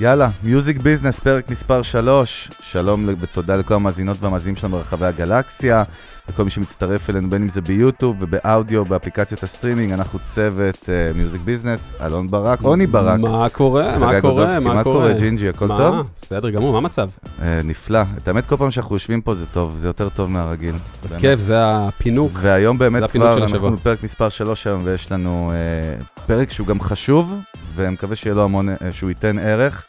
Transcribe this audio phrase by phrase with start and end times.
[0.00, 2.48] יאללה, Music Business, פרק מספר 3.
[2.62, 5.82] שלום ותודה לכל המאזינות והמאזינים שלנו ברחבי הגלקסיה,
[6.28, 11.44] לכל מי שמצטרף אלינו, בין אם זה ביוטיוב ובאודיו, באפליקציות הסטרימינג, אנחנו צוות Music uh,
[11.44, 13.20] Business, אלון ברק, רוני ברק.
[13.20, 13.98] מה קורה?
[13.98, 14.60] מה קורה?
[14.60, 15.76] מה קורה, ג'ינג'י, הכל מה?
[15.78, 16.10] טוב?
[16.22, 17.08] בסדר גמור, מה המצב?
[17.24, 18.02] Uh, נפלא.
[18.16, 20.74] את האמת, כל פעם שאנחנו יושבים פה זה טוב, זה יותר טוב מהרגיל.
[21.18, 22.32] כיף, זה הפינוק.
[22.34, 23.70] והיום באמת כבר, אנחנו.
[23.70, 27.40] בפרק מספר 3 היום, ויש לנו uh, פרק שהוא גם חשוב,
[27.88, 29.86] ומקווה שיהיה לו המון, uh, שהוא ייתן ערך.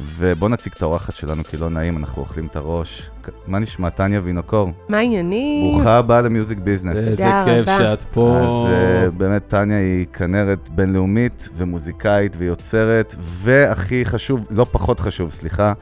[0.00, 3.10] ובוא נציג את האורחת שלנו, כי לא נעים, אנחנו אוכלים את הראש.
[3.46, 4.70] מה נשמע, טניה וינוקור?
[4.88, 5.72] מה העניינים?
[5.72, 6.98] ברוכה הבאה למיוזיק ביזנס.
[6.98, 7.78] איזה כיף.
[7.78, 8.38] שאת פה.
[8.40, 15.72] אז uh, באמת, טניה היא כנרת בינלאומית ומוזיקאית ויוצרת, והכי חשוב, לא פחות חשוב, סליחה,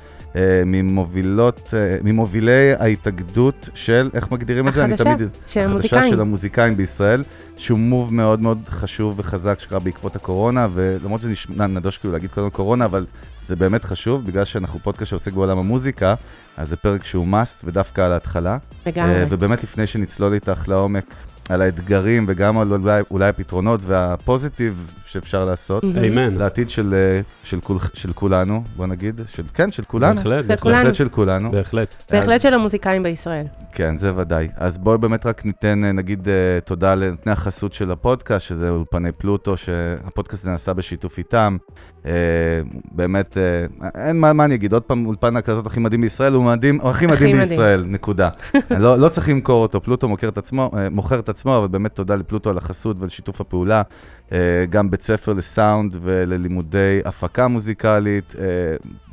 [0.66, 4.84] ממובילות, uh, ממובילי ההתאגדות של, איך מגדירים את זה?
[4.84, 5.04] החדשה.
[5.46, 6.10] של החדשה המוזיקאים.
[6.10, 7.22] של המוזיקאים בישראל,
[7.56, 12.30] שהוא מוב מאוד מאוד חשוב וחזק שקרה בעקבות הקורונה, ולמרות שזה נשמע נדוש כאילו להגיד
[12.30, 13.06] קודם קורונה, אבל
[13.42, 16.14] זה באמת חשוב, בגלל שאנחנו פודקאסט שעוסק בעולם המוזיקה,
[16.56, 18.58] אז זה פרק שהוא must ודווקא על ההתחלה.
[18.86, 19.14] לגמרי.
[19.14, 21.14] אה, ובאמת לפני שנצלול איתך לעומק
[21.48, 25.84] על האתגרים וגם על אולי, אולי הפתרונות והפוזיטיב שאפשר לעשות.
[25.96, 26.34] איימן.
[26.34, 30.74] לעתיד של, אה, של, כול, של כולנו, בוא נגיד, של, כן, של כולנו, בהחלט, בהחלט.
[30.74, 32.02] בהחלט של כולנו, בהחלט.
[32.10, 33.46] בהחלט של המוזיקאים בישראל.
[33.72, 34.48] כן, זה ודאי.
[34.56, 39.12] אז בואי באמת רק ניתן, אה, נגיד, אה, תודה לנותני החסות של הפודקאסט, שזה אולפני
[39.12, 41.56] פלוטו, שהפודקאסט הזה נעשה בשיתוף איתם.
[42.06, 42.12] אה,
[42.92, 46.44] באמת, אה, אין מה, מה אני אגיד, עוד פעם, אולפן ההקלטות הכי מדהים בישראל, הוא
[46.44, 47.36] מדהים, הוא הכי מדהים.
[47.36, 48.28] בישראל, נקודה.
[48.70, 52.16] לא, לא צריך למכור אותו, פלוטו מוכר את עצמו, מוכר את עצמו, אבל באמת תודה
[52.16, 53.82] לפלוטו על החסות ולשיתוף הפעולה.
[54.32, 58.44] אה, גם בית ספר לסאונד וללימודי הפקה מוזיקלית, אה,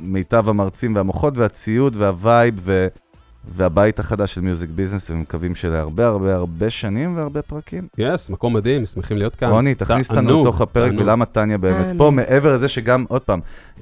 [0.00, 2.86] מיטב המרצים והמוחות והציוד וה vibe ו...
[3.56, 7.88] והבית החדש של Music Business, ומקווים שלהרבה הרבה הרבה שנים והרבה פרקים.
[7.98, 9.50] Yes, מקום מדהים, שמחים להיות כאן.
[9.50, 11.02] רוני, תכניס אותנו לתוך הפרק, תענוג.
[11.02, 11.98] ולמה טניה באמת אמן.
[11.98, 13.40] פה, מעבר לזה שגם, עוד פעם,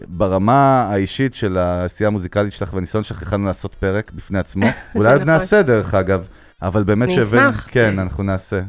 [0.08, 4.66] ברמה האישית של העשייה המוזיקלית שלך והניסיון שלך, יכולנו לעשות פרק בפני עצמו.
[4.94, 5.30] אולי עוד נכון.
[5.30, 6.28] נעשה, דרך אגב,
[6.62, 7.50] אבל באמת אני שהבאנו...
[7.50, 7.68] אשמח.
[7.70, 8.60] כן, אנחנו נעשה.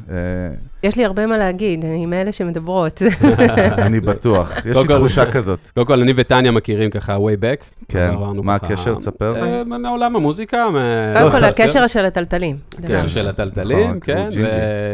[0.88, 3.02] יש לי הרבה מה להגיד, אני מאלה שמדברות.
[3.86, 4.66] אני בטוח.
[4.66, 5.70] יש לי תחושה כזאת.
[5.76, 7.64] קודם כל, אני וטניה מכירים ככה way back.
[7.88, 8.12] כן,
[8.44, 8.96] מה הקשר?
[8.96, 9.36] תספר.
[9.44, 10.66] אה, מעולם המוזיקה.
[11.14, 12.58] קודם כל, לא, הקשר של הטלטלים.
[12.84, 13.08] הקשר.
[13.08, 14.30] של הטלטלים, כן,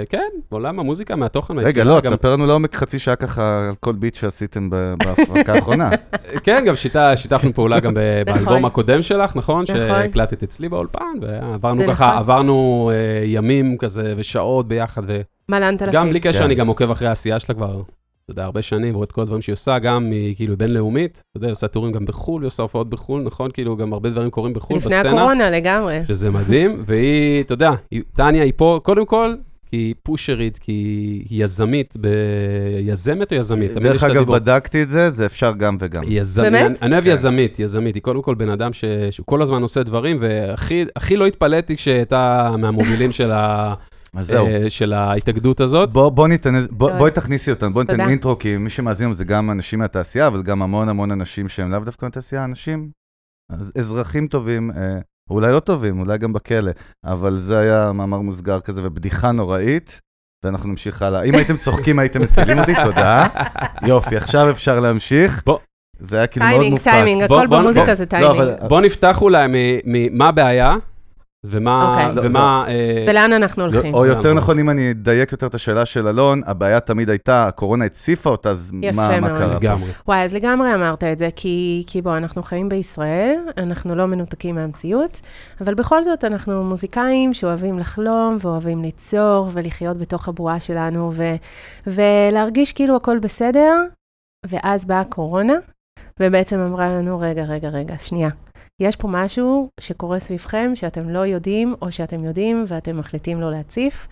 [0.10, 4.16] כן, בעולם המוזיקה, מהתוכן, רגע, לא, תספר לנו לעומק חצי שעה ככה על כל ביט
[4.16, 5.90] שעשיתם ב- בהפרקה האחרונה.
[6.44, 6.74] כן, גם
[7.16, 8.00] שיתפנו פעולה גם ב-
[8.30, 8.44] נכון.
[8.46, 9.64] באלבום הקודם שלך, נכון?
[9.64, 9.76] נכון.
[9.80, 12.18] שהקלטת אצלי באולפן, ועברנו ככה, נכון.
[12.18, 15.04] עברנו אה, ימים כזה ושעות ביחד,
[15.50, 15.90] מה לאן תלפים?
[15.90, 16.46] וגם בלי קשר, כן.
[16.46, 17.82] אני גם עוקב אחרי העשייה שלה כבר,
[18.24, 21.38] אתה יודע, הרבה שנים, ורואה את כל הדברים שהיא עושה, גם היא כאילו בינלאומית, אתה
[21.38, 23.52] יודע, היא עושה טורים גם בחו"ל, היא עושה הופעות בחו"ל, נכון?
[23.52, 26.00] כאילו, גם הרבה דברים קורים בחו"ל, לפני בסצנה, הקורונה לגמרי.
[26.08, 27.72] שזה מדהים, והיא, אתה יודע,
[28.16, 29.36] טניה היא פה, קודם כל,
[29.70, 30.72] כי היא פושרית, כי
[31.30, 32.08] היא יזמית, ב...
[32.80, 33.72] יזמת או יזמית?
[33.74, 34.36] דרך אגב, הדיבור.
[34.36, 36.04] בדקתי את זה, זה אפשר גם וגם.
[36.08, 36.66] יזמית, באמת?
[36.66, 37.10] אני, אני אוהב כן.
[37.10, 41.16] יזמית, יזמית, היא קודם כל בן אדם ש, שהוא כל הזמן עושה דברים, והכי הכי
[41.16, 43.74] לא התפלאתי כשהייתה מהמובילים של, ה,
[44.16, 44.48] אז זהו.
[44.48, 45.94] אה, של ההתאגדות הזאת.
[45.94, 46.98] בוא, בוא ניתן, איזה- בוא, טוב.
[46.98, 48.10] בואי תכניסי אותנו, בוא ניתן תודה.
[48.10, 51.72] אינטרו, כי מי שמאזין לנו זה גם אנשים מהתעשייה, אבל גם המון המון אנשים שהם
[51.72, 52.90] לאו דווקא מהתעשייה, אנשים,
[53.52, 54.98] אז אזרחים טובים, אה,
[55.30, 56.72] אולי לא טובים, אולי גם בכלא,
[57.06, 60.00] אבל זה היה מאמר מוסגר כזה ובדיחה נוראית,
[60.46, 61.24] ואנחנו נמשיך הלאה.
[61.24, 63.26] אם הייתם צוחקים הייתם מצילים אותי, תודה.
[63.86, 65.44] יופי, עכשיו אפשר להמשיך.
[65.46, 65.58] בוא.
[66.00, 66.84] זה היה כאילו מאוד טיימינג, מופק.
[66.92, 68.36] טיימינג, בוא- הכל במוזיקה בוא- זה לא, טיימינג.
[68.42, 69.48] אבל- בוא נפתח אולי
[69.86, 70.76] ממה הבעיה,
[71.46, 72.16] ומה, אוקיי.
[72.16, 73.94] לא, ומה, אה, ולאן אנחנו הולכים?
[73.94, 74.34] או יותר?
[74.34, 78.50] נכון, אם אני אדייק יותר את השאלה של אלון, הבעיה תמיד הייתה, הקורונה הציפה אותה,
[78.50, 79.30] אז מה מה.
[79.30, 79.50] קרה?
[79.50, 79.56] פה?
[79.56, 79.90] לגמרי.
[80.08, 84.56] וואי, אז לגמרי אמרת את זה, כי, כי בוא, אנחנו חיים בישראל, אנחנו לא מנותקים
[84.56, 85.22] מהמציאות,
[85.62, 91.36] אבל בכל זאת אנחנו מוזיקאים שאוהבים לחלום ואוהבים ליצור ולחיות בתוך הבועה שלנו ו,
[91.88, 93.74] ולהרגיש כאילו הכל בסדר,
[94.46, 95.54] ואז באה הקורונה,
[96.20, 98.30] ובעצם אמרה לנו, רגע, רגע, רגע, שנייה.
[98.80, 104.08] יש פה משהו שקורה סביבכם שאתם לא יודעים, או שאתם יודעים ואתם מחליטים לא להציף,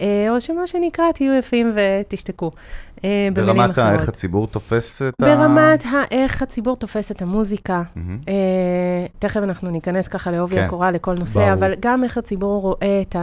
[0.00, 2.50] או שמה שנקרא, תהיו יפים ותשתקו.
[3.04, 3.78] אה, ברמת.
[3.78, 5.24] איך הציבור תופס את ה...
[5.24, 7.82] ברמת האיך הציבור תופס את המוזיקה.
[8.28, 8.34] אה,
[9.18, 10.64] תכף אנחנו ניכנס ככה לעובי כן.
[10.64, 11.52] הקורה לכל נושא.
[11.52, 13.16] אבל גם איך הציבור רואה את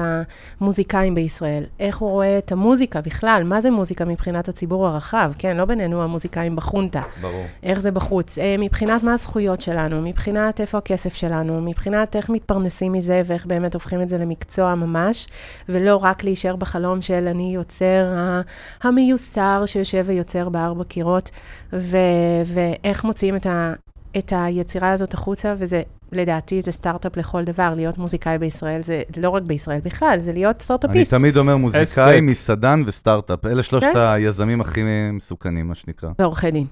[0.61, 5.57] המוזיקאים בישראל, איך הוא רואה את המוזיקה בכלל, מה זה מוזיקה מבחינת הציבור הרחב, כן,
[5.57, 7.45] לא בינינו המוזיקאים בחונטה, ברור.
[7.63, 12.91] איך זה בחוץ, אה, מבחינת מה הזכויות שלנו, מבחינת איפה הכסף שלנו, מבחינת איך מתפרנסים
[12.91, 15.27] מזה ואיך באמת הופכים את זה למקצוע ממש,
[15.69, 18.05] ולא רק להישאר בחלום של אני יוצר
[18.83, 21.29] המיוסר שיושב ויוצר בארבע קירות,
[21.73, 21.97] ו-
[22.45, 23.73] ואיך מוציאים את, ה-
[24.17, 29.29] את היצירה הזאת החוצה, וזה, לדעתי, זה סטארט-אפ לכל דבר, להיות מוזיקאי בישראל, זה לא
[29.29, 31.13] רק בישראל בכלל, זה להיות אני סטארט-אפיסט.
[31.13, 32.19] תמיד אומר מוזיקאי, עסק.
[32.21, 33.45] מסעדן וסטארט-אפ.
[33.45, 33.99] אלה שלושת כן.
[33.99, 34.81] היזמים הכי
[35.13, 36.09] מסוכנים, מה שנקרא.
[36.19, 36.65] ועורכי דין.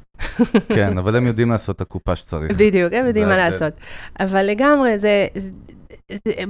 [0.70, 2.52] כן, אבל הם יודעים לעשות את הקופה שצריך.
[2.52, 3.38] בדיוק, הם יודעים מה.
[3.38, 3.74] לעשות.
[4.20, 5.28] אבל לגמרי, זה,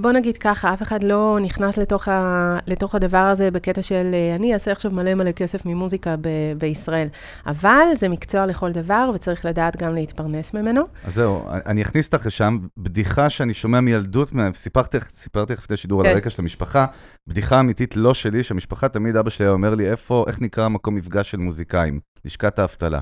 [0.02, 4.36] בוא נגיד ככה, אף אחד לא נכנס לתוך, ה, לתוך הדבר הזה בקטע של אה,
[4.36, 6.28] אני אעשה עכשיו מלא מלא כסף ממוזיקה ב,
[6.58, 7.08] בישראל.
[7.48, 10.82] אבל זה מקצוע לכל דבר, וצריך לדעת גם להתפרנס ממנו.
[11.04, 14.98] אז זהו, אני אכניס אותך לשם, בדיחה שאני שומע מילדות, סיפרתי
[15.54, 16.14] לך לפני שידור על כן.
[16.14, 16.86] הרקע של המשפחה,
[17.28, 20.96] בדיחה אמיתית לא שלי, שהמשפחה תמיד אבא שלי היה אומר לי, איפה, איך נקרא המקום
[20.96, 22.00] מפגש של מוזיקאים?
[22.26, 23.00] לשכת האבטלה.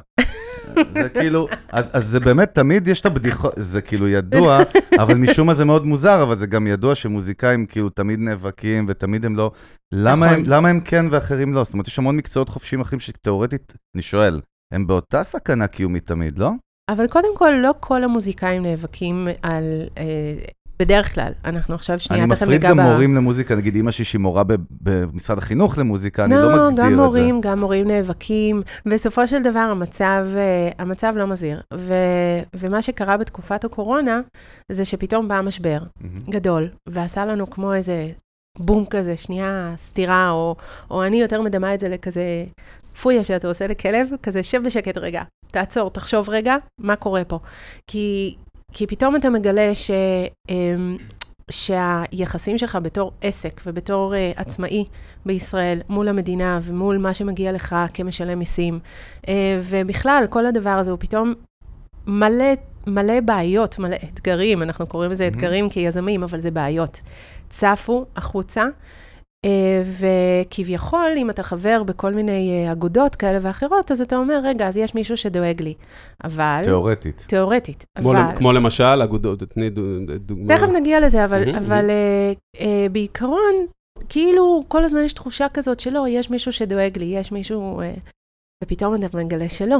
[0.94, 4.59] זה כאילו, אז, אז זה באמת, תמיד יש את הבדיחות, זה כאילו ידוע,
[5.01, 9.25] אבל משום מה זה מאוד מוזר, אבל זה גם ידוע שמוזיקאים כאילו תמיד נאבקים, ותמיד
[9.25, 9.51] הם לא,
[9.94, 10.39] למה, נכון.
[10.39, 11.63] הם, למה הם כן ואחרים לא?
[11.63, 14.41] זאת אומרת, יש המון מקצועות חופשיים אחרים שתאורטית, אני שואל,
[14.73, 16.51] הם באותה סכנה קיומית תמיד, לא?
[16.89, 19.63] אבל קודם כל, לא כל המוזיקאים נאבקים על...
[19.97, 20.35] אה,
[20.80, 24.06] בדרך כלל, אנחנו עכשיו שנייה, אני תכף מפריד ניגע גם ב- מורים למוזיקה, נגיד שלי
[24.06, 24.44] שהיא מורה
[24.81, 26.81] במשרד החינוך למוזיקה, אני לא מגדיר את זה.
[26.81, 28.62] גם מורים, גם מורים נאבקים.
[28.86, 31.62] בסופו של דבר, המצב, אה, המצב לא מזהיר.
[31.74, 31.94] ו,
[32.56, 34.22] ומה שקרה בתקופת הקורונה,
[34.72, 35.80] זה שפתאום בא משבר.
[36.30, 38.07] גדול, ועשה לנו כמו איזה
[38.60, 40.56] בום כזה, שנייה סתירה, או,
[40.92, 42.44] או אני יותר מדמה את זה לכזה
[43.01, 47.39] פויה שאתה עושה לכלב, כזה שב בשקט רגע, תעצור, תחשוב רגע, מה קורה פה.
[47.88, 48.36] כי,
[48.77, 49.92] כי פתאום אתה מגלה ש...
[50.50, 50.98] אמ,
[51.51, 54.86] שהיחסים שלך בתור עסק ובתור uh, עצמאי
[55.25, 58.80] בישראל מול המדינה ומול מה שמגיע לך כמשלם מיסים,
[59.22, 59.30] uh,
[59.62, 61.33] ובכלל, כל הדבר הזה הוא פתאום
[62.07, 62.45] מלא,
[62.88, 65.27] מלא בעיות, מלא אתגרים, אנחנו קוראים לזה.
[65.27, 67.01] אתגרים כיזמים, אבל זה בעיות.
[67.50, 68.63] צפו החוצה,
[70.00, 74.77] וכביכול, אם אתה חבר בכל מיני uh, אגודות כאלה ואחרות, אז אתה אומר, רגע, אז
[74.77, 75.74] יש מישהו שדואג לי.
[76.24, 76.62] אבל...
[76.63, 77.25] תיאורטית.
[77.27, 77.86] תיאורטית.
[77.97, 78.38] כמו אבל...
[78.38, 80.56] כמו למשל, אגודות, תני דו- דוגמה.
[80.56, 83.53] תכף נגיע לזה, אבל, אבל אה, אה, בעיקרון,
[84.09, 87.81] כאילו, כל הזמן יש תחושה כזאת שלא, יש מישהו שדואג לי, יש מישהו...
[87.81, 87.94] אה,
[88.63, 89.77] ופתאום אתה מגלה שלא.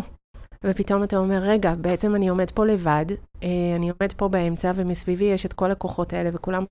[0.64, 3.06] ופתאום אתה אומר, רגע, בעצם אני עומד פה לבד,
[3.44, 6.68] אה, אני עומד פה באמצע, ומסביבי יש את כל הכוחות האלה, וכולם אה,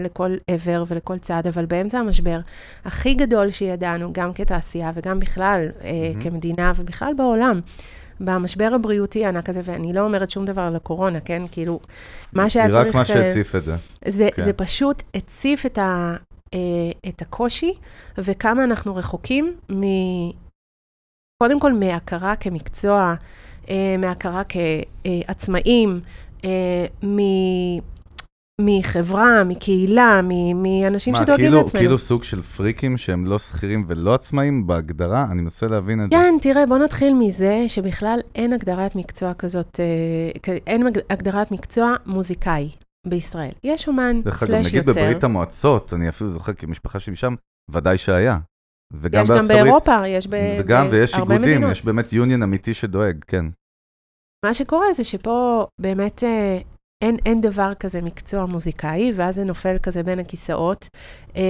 [0.00, 2.40] לכל עבר ולכל צד, אבל באמצע המשבר
[2.84, 6.22] הכי גדול שידענו, גם כתעשייה וגם בכלל אה, מהמם.
[6.22, 7.60] כמדינה ובכלל בעולם,
[8.20, 11.42] במשבר הבריאותי הענק הזה, ואני לא אומרת שום דבר על הקורונה, כן?
[11.50, 11.80] כאילו,
[12.32, 12.86] מה שהיה היא צריך...
[12.86, 13.76] רק מה אה, שהציף את זה.
[14.08, 14.42] זה, כן.
[14.42, 16.16] זה פשוט הציף את, ה,
[16.54, 16.58] אה,
[17.08, 17.74] את הקושי,
[18.18, 19.82] וכמה אנחנו רחוקים מ...
[21.42, 23.14] קודם כל מהכרה כמקצוע,
[23.70, 26.00] אה, מהכרה כעצמאים,
[26.44, 27.18] אה, מ...
[28.64, 31.80] מחברה, מקהילה, מ- מאנשים מה, שדואגים כאילו, לעצמנו.
[31.82, 35.26] כאילו סוג של פריקים שהם לא שכירים ולא עצמאים בהגדרה?
[35.32, 36.16] אני מנסה להבין את זה.
[36.16, 42.70] כן, תראה, בוא נתחיל מזה שבכלל אין הגדרת מקצוע כזאת, אה, אין הגדרת מקצוע מוזיקאי
[43.06, 43.52] בישראל.
[43.64, 45.00] יש אומן דרך אגב, סלאש נגיד יוצר.
[45.00, 47.34] בברית המועצות, אני אפילו זוכר כי המשפחה שלי משם,
[47.70, 48.38] ודאי שהיה.
[48.92, 51.72] וגם יש גם באירופה, יש ב- וגם, ויש בהרבה איגודים, מדינות.
[51.72, 53.44] יש באמת יוניון אמיתי שדואג, כן.
[54.44, 56.58] מה שקורה זה שפה באמת אה,
[57.02, 60.88] אין, אין דבר כזה מקצוע מוזיקאי, ואז זה נופל כזה בין הכיסאות,
[61.36, 61.42] אה,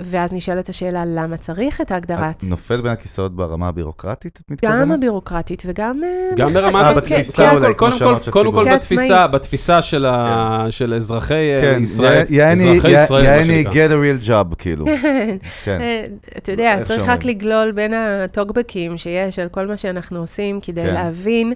[0.00, 4.80] ואז נשאלת השאלה למה צריך את ההגדרת, את נופל בין הכיסאות ברמה הבירוקרטית, את מתכוונת?
[4.80, 6.00] גם הבירוקרטית וגם...
[6.04, 6.74] אה, גם ברמת...
[6.74, 8.74] אה, כן, בתפיסה כן, אולי, קודם כמו כל- שאמרת, של קודם כל.
[8.74, 9.26] בתפיסה.
[9.26, 13.94] בתפיסה של ה- של אזרחי אה, כן, ישראל, יעני, אזרחי ישראל, מה יעני, get a
[14.24, 14.86] real job, כאילו.
[15.02, 15.36] כן.
[15.64, 15.80] כן.
[15.80, 16.04] אה,
[16.36, 17.08] אתה יודע, צריך.
[17.08, 20.94] רק לגלול בין הטוקבקים שיש על כל מה שאנחנו עושים, כדי כן.
[20.94, 21.52] להבין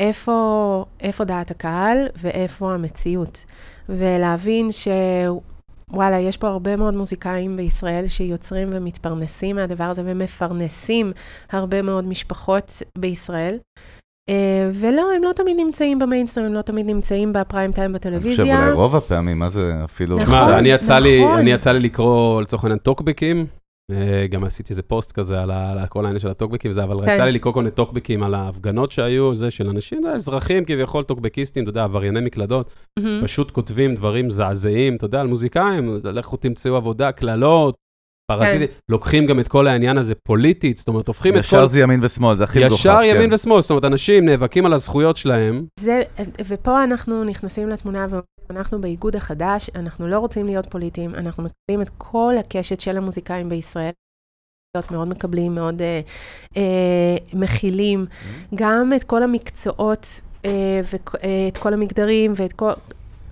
[0.00, 3.44] איפה, איפה דעת הקהל ואיפה המציאות.
[3.88, 11.12] ולהבין שוואלה, יש פה הרבה מאוד מוזיקאים בישראל שיוצרים ומתפרנסים מהדבר הזה ומפרנסים
[11.50, 13.58] הרבה מאוד משפחות בישראל.
[14.28, 18.10] אה, ולא, הם לא תמיד נמצאים במיינסטרים, הם לא תמיד נמצאים בפריים טיים אני חושב,
[18.10, 18.64] בטלוויזיה.
[18.64, 20.16] אולי רוב הפעמים, מה זה אפילו...
[20.16, 20.28] נכון.
[20.28, 21.38] שמע, אני יצא לי, נכון.
[21.38, 23.46] אני יצא לי לקרוא לצורך העניין טוקבקים,
[24.30, 27.12] גם עשיתי איזה פוסט כזה על ה- על כל העניין של הטוקבקים וזה, אבל כן.
[27.14, 31.62] יצא לי לקרוא כל מיני טוקבקים על ההפגנות שהיו, זה של אנשים, אזרחים כביכול טוקבקיסטים,
[31.62, 33.20] אתה יודע, עברייני מקלדות, מהמם.
[33.24, 37.74] פשוט כותבים דברים מזעזעים, אתה יודע, על מוזיקאים, לכו תמצאו עבודה, קללות,
[38.30, 41.40] פרזיטים, לוקחים גם את כל העניין הזה פוליטית, זאת אומרת, הופכים את כל...
[41.40, 42.74] ישר זה ימין ושמאל, זה הכי מגוחך.
[42.80, 43.16] ישר כן.
[43.16, 46.02] ימין ושמאל, זאת אומרת, אנשים נאבקים על הזכויות שלהם, זה,
[46.48, 48.22] ופה אנחנו נכנסים לתמונה ואומרים,
[48.52, 53.48] אנחנו באיגוד החדש, אנחנו לא רוצים להיות פוליטיים, אנחנו מקבלים את כל הקשת של המוזיקאים
[53.48, 53.92] בישראל.
[54.90, 56.00] מאוד מקבלים, מאוד אה,
[56.56, 58.06] אה, מכילים,
[58.54, 62.70] גם את כל המקצועות אה, ואת כל המגדרים ואת כל...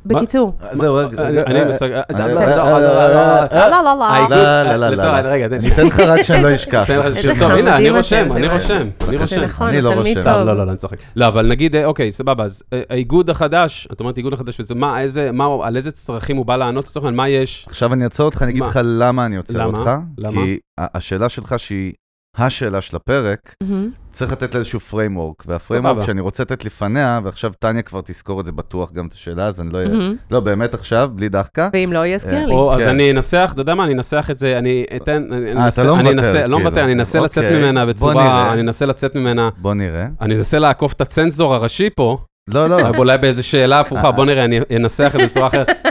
[0.06, 2.80] בקיצור, זהו, רגע, אני- רגע, אני אה, מסג- אה, לא, אה, לא, אה, לא, אה,
[2.80, 3.20] לא, אה, לא,
[3.52, 4.28] אה, לא, לא, לא, לא.
[4.28, 5.28] לא, לא, לא, לא, לא.
[5.28, 6.84] רגע, תן- אני אתן לך רק שאני לא אשכח.
[6.86, 9.16] תן לך- איזה טוב, הנה, אני רושם, אני רושם, אני.
[9.16, 9.42] רושם.
[9.44, 10.20] נכון, אני לא רושם.
[10.24, 10.96] לא, לא, לא, אני צוחק.
[11.16, 14.74] לא, אבל נגיד, אה, אוקיי, סבבה, אז אה, האיגוד החדש, את אומרת איגוד החדש, וזה
[14.74, 17.66] מה, איזה, מה, על איזה צרכים הוא בא לענות, לצורך העניין, מה יש?
[17.68, 18.62] עכשיו אני אעצור אותך, אני אגיד?
[18.62, 19.78] לך למה אני עוצר למה?
[19.78, 19.90] אותך.
[20.18, 20.32] למה?
[20.42, 21.92] כי ה- השאלה שלך שהיא
[22.36, 23.90] השאלה של הפרק, מהמם.
[24.12, 26.06] צריך לתת לה איזשהו framework, והפריימורק סבבה.
[26.06, 29.60] שאני רוצה לתת לפניה, ועכשיו טניה כבר תזכור את זה בטוח גם את השאלה, אז
[29.60, 29.78] אני לא...
[29.84, 30.16] מהמם.
[30.30, 31.68] לא, באמת עכשיו, בלי דחקה.
[31.72, 32.52] ואם לא, יזכיר לי.
[32.54, 32.88] או, אז כן.
[32.88, 35.94] אני אנסח, אתה יודע מה, אני אנסח את זה, אני אתן, אני אה, אתה לא
[36.00, 36.58] אני מוותר, לא כאילו.
[36.58, 38.52] מוותר, אני אנסה לצאת אוקיי, ממנה בצורה.
[38.52, 40.06] אני אנסה לצאת ממנה, בוא נראה.
[40.20, 42.18] אני אנסה לעקוף את הצנזור הראשי פה,
[42.48, 42.80] לא, לא.
[42.80, 45.70] אבל אולי באיזה שאלה הפוכה, בוא נראה, אני אנסח את זה בצורה אחרת.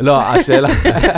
[0.00, 0.68] לא, השאלה...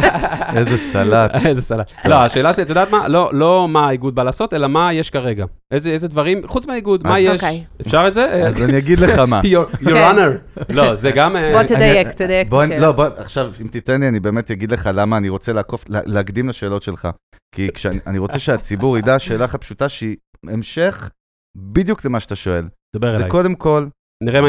[0.59, 1.31] איזה סלט.
[1.47, 1.93] איזה סלט.
[2.05, 3.09] לא, השאלה שלי, את יודעת מה?
[3.09, 5.45] לא, לא מה האיגוד בא לעשות, אלא מה יש כרגע.
[5.71, 7.43] איזה, דברים, חוץ מהאיגוד, מה יש?
[7.43, 7.65] אוקיי.
[7.81, 8.25] אפשר את זה?
[8.33, 9.41] אז אני אגיד לך מה.
[9.53, 10.17] Your כן.
[10.17, 10.63] honor.
[10.69, 11.37] לא, זה גם...
[11.37, 12.79] אה, בוא תדייק, תדייק את השאלה.
[12.87, 16.01] לא, בוא, עכשיו, אם תיתן לי, אני באמת אגיד לך למה אני רוצה לעקוף, לה-
[16.07, 17.09] להקדים לשאלות שלך.
[17.55, 17.69] כי
[18.07, 20.17] אני רוצה שהציבור ידע שאלה אחת פשוטה שהיא
[20.49, 21.11] המשך
[21.57, 22.65] בדיוק למה שאתה שואל.
[22.97, 23.31] דבר זה אליי.
[23.31, 23.87] קודם כל.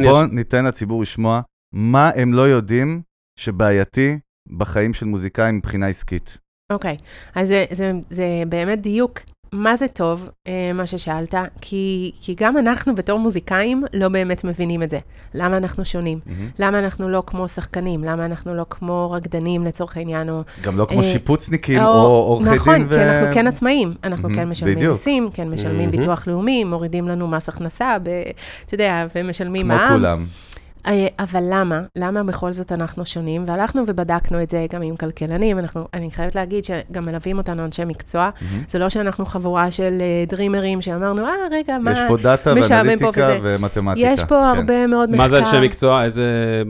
[0.04, 1.42] בוא ניתן לציבור לשמוע
[1.74, 3.02] מה הם לא יודעים
[3.38, 4.18] שבעייתי
[4.58, 6.38] בחיים של מוזיקאים מבחינה עסקית.
[6.72, 6.98] אוקיי,
[7.36, 9.20] אז זה, זה, זה באמת דיוק.
[9.52, 11.36] מה זה טוב, אה, מה ששאלת?
[11.62, 15.00] כי, כי גם אנחנו בתור מוזיקאים לא באמת מבינים את זה.
[15.34, 16.20] למה אנחנו שונים?
[16.60, 18.04] למה אנחנו לא כמו שחקנים?
[18.04, 20.30] למה אנחנו לא כמו רקדנים לצורך העניין?
[20.30, 22.90] או, גם לא כמו אה, שיפוצניקים או- או עורכי נכון, דין ו...
[22.90, 23.94] כי אנחנו כן עצמאים.
[24.04, 24.92] אנחנו מהמם, כן משלמים בדיוק.
[24.92, 25.92] מיסים, כן משלמים מהמם.
[25.92, 28.10] ביטוח לאומי, מורידים לנו מס הכנסה, ב,
[28.66, 29.94] אתה יודע, ומשלמים כמו מע"מ.
[29.94, 30.26] כולם.
[30.88, 31.82] אה, אבל למה?
[31.96, 33.44] למה בכל זאת אנחנו שונים?
[33.48, 35.60] והלכנו ובדקנו את זה גם עם כלכלנים.
[35.60, 38.30] אנחנו, אני חייבת להגיד שגם מלווים אותנו אנשי מקצוע.
[38.42, 38.64] מהמם.
[38.68, 41.92] זה לא שאנחנו חבורה של אה, דרימרים שאמרנו, אה, רגע, מה...
[41.92, 43.38] יש פה דאטה ואנליטיקה.
[43.42, 44.08] ומתמטיקה.
[44.08, 44.60] יש פה כן.
[44.60, 45.24] הרבה מאוד מחקר.
[45.24, 46.04] מה זה אנשי מקצוע?
[46.04, 46.24] איזה...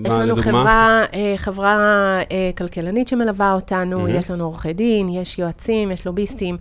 [0.05, 0.43] יש מה לנו לדוגמה?
[0.43, 1.77] חברה, אה, חברה
[2.31, 4.15] אה, כלכלנית שמלווה אותנו, מהמם.
[4.15, 6.57] יש לנו עורכי דין, יש יועצים, יש לוביסטים.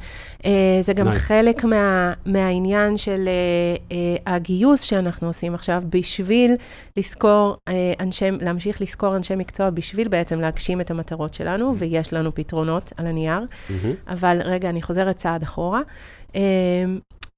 [0.80, 1.14] זה גם Nice.
[1.14, 3.28] חלק מה, מהעניין של
[4.26, 6.54] הגיוס שאנחנו עושים עכשיו, בשביל
[6.96, 7.35] לזכור
[7.68, 12.92] אה, אנשי, להמשיך לזכור אנשי מקצוע, בשביל בעצם להגשים את המטרות שלנו, ויש לנו פתרונות
[12.96, 13.40] על הנייר.
[13.70, 13.94] מהמם.
[14.08, 15.80] אבל רגע, אני חוזרת צעד אחורה.
[16.34, 16.40] אמ,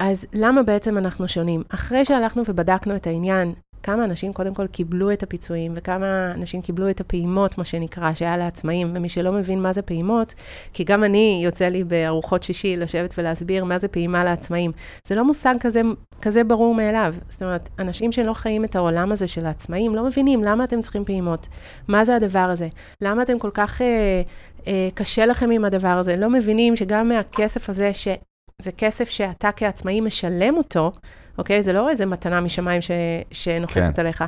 [0.00, 1.62] אז למה בעצם אנחנו שונים?
[1.68, 6.90] אחרי שהלכנו ובדקנו את העניין, כמה אנשים קודם כל קיבלו את הפיצויים, וכמה אנשים קיבלו
[6.90, 10.34] את הפעימות, מה שנקרא, שהיה לעצמאים, ומי שלא מבין מה זה פעימות,
[10.72, 14.72] כי גם אני, יוצא לי בארוחות שישי לשבת ולהסביר מה זה פעימה לעצמאים.
[15.04, 15.80] זה לא מושג כזה,
[16.22, 17.14] כזה ברור מאליו.
[17.28, 21.04] זאת אומרת, אנשים שלא חיים את העולם הזה של העצמאים, לא מבינים למה אתם צריכים
[21.04, 21.48] פעימות,
[21.88, 22.68] מה זה הדבר הזה,
[23.00, 23.82] למה אתם כל כך...
[23.82, 24.22] אה,
[24.66, 30.00] אה, קשה לכם עם הדבר הזה, לא מבינים שגם מהכסף הזה, שזה כסף שאתה כעצמאי
[30.00, 30.92] משלם אותו,
[31.38, 31.62] אוקיי?
[31.62, 32.90] זה לא איזה מתנה משמיים ש,
[33.30, 34.00] שנוחתת כן.
[34.00, 34.24] עליך.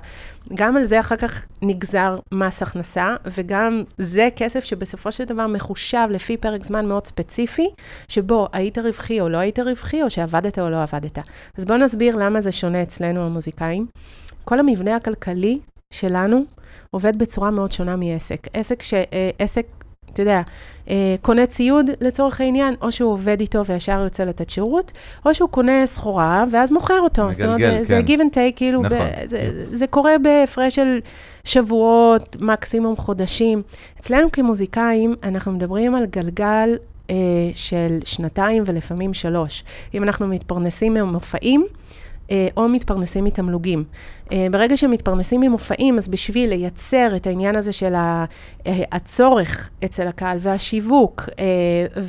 [0.55, 6.09] גם על זה אחר כך נגזר מס הכנסה, וגם זה כסף שבסופו של דבר מחושב
[6.11, 7.69] לפי פרק זמן מאוד ספציפי,
[8.09, 11.19] שבו היית רווחי או לא היית רווחי, או שעבדת או לא עבדת.
[11.59, 13.87] אז בואו נסביר למה זה שונה אצלנו, המוזיקאים.
[14.45, 15.59] כל המבנה הכלכלי
[15.93, 16.43] שלנו
[16.91, 18.47] עובד בצורה מאוד שונה מעסק.
[18.55, 18.95] עסק ש...
[18.95, 19.67] אה, עסק
[20.13, 20.43] אתה יודע,
[20.91, 24.93] אה, קונה ציוד לצורך העניין, או שהוא עובד איתו וישר יוצא לתת שירות,
[25.27, 27.29] או שהוא קונה סחורה ואז מוכר אותו.
[27.33, 28.15] זאת אומרת, מגלגל, זה, כן.
[28.15, 28.99] give and take, כאילו, נכון.
[28.99, 31.01] ב, זה, זה קורה בהפרש של
[31.45, 33.63] שבועות, מקסימום חודשים.
[34.01, 36.77] אצלנו כמוזיקאים, אנחנו מדברים על גלגל
[37.11, 37.17] אה,
[37.55, 39.65] של שנתיים ולפעמים שלוש.
[39.95, 41.67] אם אנחנו מתפרנסים ממופעים,
[42.57, 43.85] או מתפרנסים מתמלוגים.
[44.33, 48.25] אה, ברגע שמתפרנסים ממופעים, אז בשביל לייצר את העניין הזה של ה-
[48.67, 51.45] אה, הצורך אצל הקהל והשיווק, אה,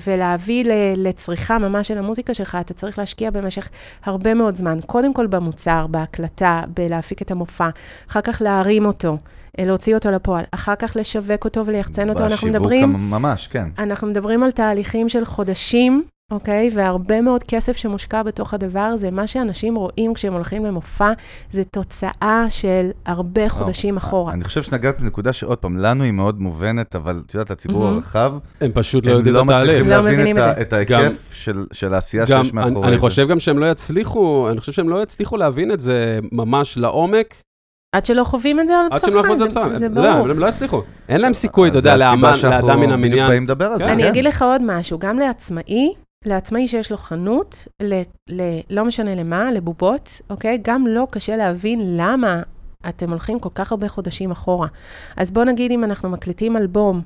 [0.07, 0.71] ולהביא ל-
[1.07, 3.69] לצריכה ממש של המוזיקה שלך, אתה צריך להשקיע במשך
[4.03, 4.77] הרבה מאוד זמן.
[4.85, 7.69] קודם כל במוצר, בהקלטה, בלהפיק את המופע,
[8.09, 9.17] אחר כך להרים אותו.
[9.59, 12.23] אה, להוציא אותו לפועל, אחר כך לשווק אותו וליחצן אותו.
[12.23, 13.67] אנחנו בשיווק מדברים, המ- ממש, כן.
[13.79, 16.69] אנחנו מדברים על תהליכים של חודשים, אוקיי?
[16.73, 19.11] והרבה מאוד כסף שמושקע בתוך הדבר הזה.
[19.11, 21.11] מה שאנשים רואים כשהם הולכים למופע,
[21.51, 24.33] זה תוצאה של הרבה חודשים אחורה.
[24.33, 27.95] אני חושב שנגעת בנקודה שעוד פעם, לנו היא מאוד מובנת, אבל את יודעת, לציבור מהמם.
[27.95, 29.69] הרחב, הם פשוט לא הם יודעים לא את התהליך.
[29.75, 30.61] מצליחים לא להבין את את זה.
[30.61, 33.01] את ההיקף של- של העשייה גם, שיש אני, מאחורי אני זה.
[33.01, 37.35] חושב גם שהם לא יצליחו, אני חושב שהם לא יצליחו להבין את זה ממש לעומק,
[37.95, 39.77] עד שלא חווים את זה על עד שהם לא בשרך, את זה זה, בסדר.
[39.77, 40.21] זה יודע, ברור.
[40.21, 40.81] אבל הם לא יצליחו.
[41.09, 43.27] אין להם סיכוי, אתה יודע, זה הסיבה לאמן, שאנחנו לאדם מן בדיוק המניין.
[43.27, 43.83] באים לדבר על זה.
[43.83, 43.89] כן.
[43.91, 44.07] אני כן.
[44.09, 45.93] אגיד לך עוד משהו, גם לעצמאי,
[46.25, 50.59] לעצמאי שיש לו חנות, ל, ל, לא משנה למה, לבובות, אוקיי?
[50.61, 52.41] גם לו קשה להבין למה
[52.89, 54.67] אתם הולכים כל כך הרבה חודשים אחורה.
[55.17, 57.01] אז בוא נגיד אם אנחנו מקליטים אלבום,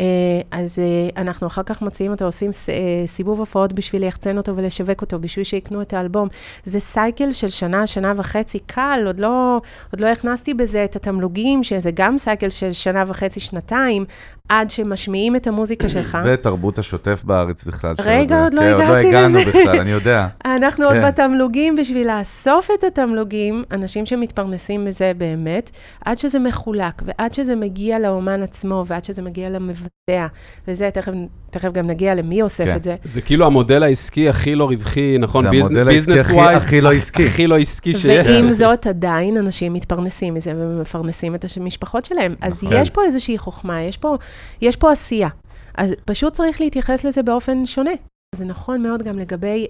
[0.00, 0.04] אה,
[0.50, 5.00] אז אה, אנחנו אחר כך מוציאים אותו, עושים אה, סיבוב הופעות בשביל ליחצן אותו ולשווק
[5.00, 6.28] אותו, בשביל שיקנו את האלבום.
[6.64, 9.60] זה סייקל של שנה, שנה וחצי, קל, עוד לא,
[9.92, 14.04] עוד לא הכנסתי בזה את התמלוגים, שזה גם סייקל של שנה וחצי, שנתיים,
[14.50, 16.18] עד שמשמיעים את המוזיקה שלך.
[16.24, 17.94] ותרבות השוטף בארץ בכלל.
[17.98, 18.42] רגע.
[18.42, 19.50] עוד לא כן, הגעתי עוד לא הגענו לזה.
[19.50, 20.26] בכלל, אני יודע.
[20.56, 21.08] אנחנו עוד כן.
[21.08, 25.70] בתמלוגים, בשביל לאסוף את התמלוגים, אנשים שמתפרנסים מזה באמת,
[26.04, 30.26] עד שזה מחולק, ועד שזה מגיע לאומן עצמו, ועד שזה מגיע למבצע,
[30.68, 31.12] וזה, תכף,
[31.50, 32.76] תכף גם נגיע למי אוסף כן.
[32.76, 32.94] את זה.
[33.04, 35.44] זה כאילו המודל העסקי הכי לא רווחי, נכון?
[35.44, 37.26] זה ביז- המודל העסקי business הכי- wise, הכי לא עסקי.
[37.26, 38.26] הכי לא עסקי שיש.
[38.26, 42.34] ועם זאת, עדיין אנשים מתפרנסים מזה ומפרנסים את המשפחות שלהם.
[42.40, 42.76] אז נכון.
[42.80, 44.16] יש פה איזושהי חוכמה, יש פה,
[44.62, 45.28] יש פה עשייה.
[45.74, 47.90] אז פשוט צריך להתייחס לזה באופן שונה.
[48.34, 49.66] זה נכון מאוד גם לגבי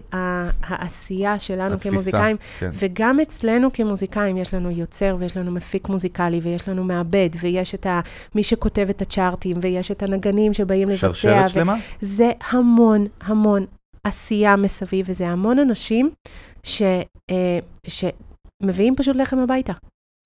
[0.62, 2.70] העשייה שלנו התפיסה, כמוזיקאים, כן.
[2.74, 7.86] וגם אצלנו כמוזיקאים, יש לנו יוצר ויש לנו מפיק מוזיקלי ויש לנו מעבד, ויש את
[8.34, 11.00] מי שכותב את הצ'ארטים, ויש את הנגנים שבאים לבצע.
[11.00, 11.76] שרשרת שלמה?
[12.00, 13.66] זה המון, המון
[14.04, 16.10] עשייה מסביב, וזה המון אנשים
[16.62, 16.82] ש,
[17.30, 19.72] אה, שמביאים פשוט לחם הביתה.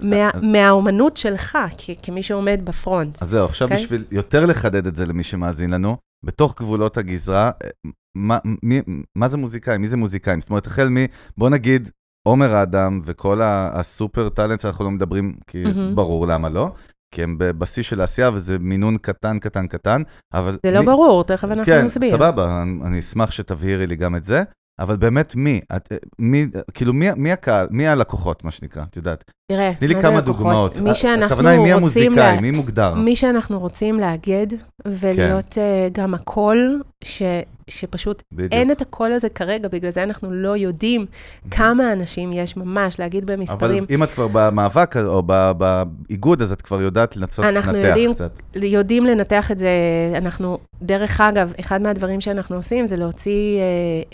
[0.03, 1.59] מה, אז- מהאומנות שלך,
[2.03, 3.23] כמי שעומד בפרונט.
[3.23, 3.83] אז זהו, עכשיו אוקיי?
[3.85, 7.71] בשביל יותר לחדד את זה למי שמאזין לנו, בתוך גבולות הגזרה, אה,
[8.15, 8.81] מה, מי,
[9.17, 9.81] מה זה מוזיקאים?
[9.81, 10.41] מי זה מוזיקאים?
[10.41, 10.97] זאת אומרת, החל מ...
[11.39, 11.91] בוא נגיד,
[12.29, 15.95] עומר אדם וכל הסופר טאלנטס, אנחנו לא מדברים, כי מהמם.
[15.95, 16.73] ברור למה לא,
[17.15, 20.03] כי הם בשיא של העשייה וזה מינון קטן, קטן, קטן,
[20.35, 20.59] אבל...
[20.67, 22.17] זה לא מי- ברור, תכף אנחנו כן, נסביר.
[22.17, 24.43] סבבה, אני, אני אשמח שתבהירי לי גם את זה,
[24.81, 25.61] אבל באמת מי?
[25.77, 29.25] את, אה, מי כאילו, מי, מי הקהל, מי הלקוחות, מה שנקרא, את יודעת?
[29.53, 30.25] תראה, תני לי כמה לקוחות?
[30.25, 30.81] דוגמאות.
[30.81, 32.95] מי שאנחנו הכוונה היא מי רוצים המוזיקאי, לה- מי מוגדר?
[32.95, 34.57] מי שאנחנו רוצים לאגד, כן.
[34.87, 35.59] ולהיות uh,
[35.93, 37.23] גם הקול, ש,
[37.69, 38.53] שפשוט בדיוק.
[38.53, 41.07] אין את הקול הזה כרגע, בגלל זה אנחנו לא יודעים
[41.51, 43.85] כמה אנשים יש ממש, להגיד אבל במספרים.
[43.91, 45.23] אם את כבר במאבק או
[45.59, 48.41] באיגוד, אז את כבר יודעת לנסות אנחנו לנתח יודעים- קצת.
[48.55, 49.69] יודעים לנתח את זה,
[50.17, 53.63] אנחנו, דרך אגב, אחד מהדברים שאנחנו עושים זה להוציא אה,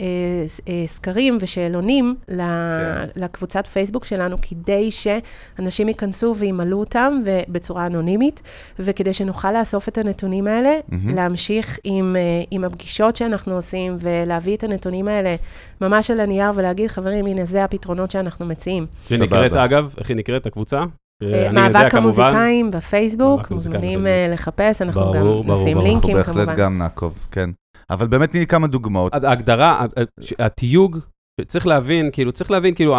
[0.04, 3.20] אה, ס- אה, סקרים ושאלונים ל- כן.
[3.22, 8.42] לקבוצת פייסבוק שלנו, כדי שאנשים ייכנסו וימלאו אותם בצורה אנונימית,
[8.78, 11.14] וכדי שנוכל לאסוף את הנתונים האלה, מהמם.
[11.14, 12.20] להמשיך עם, אה,
[12.50, 15.36] עם הפגישות שאנחנו עושים, ולהביא את הנתונים האלה
[15.80, 18.86] ממש על הנייר, ולהגיד, חברים, הנה, זה הפתרונות שאנחנו מציעים.
[19.04, 19.52] שהיא נקראת.
[19.52, 20.78] אגב, איך היא נקראת, הקבוצה?
[21.22, 21.94] אה, יודע, מאבק.
[21.94, 24.06] המוזיקאים בפייסבוק, מוזמנים.
[24.06, 25.78] אה, לחפש, אנחנו גם נשים.
[25.78, 26.46] לינקים אנחנו כמובן.
[26.46, 27.50] בהחלט גם נעקוב, כן.
[27.90, 29.14] אבל באמת תני לי כמה דוגמאות.
[29.14, 29.86] ההגדרה,
[30.38, 30.98] התיוג,
[31.46, 32.96] צריך להבין, כאילו, צריך להבין, כאילו,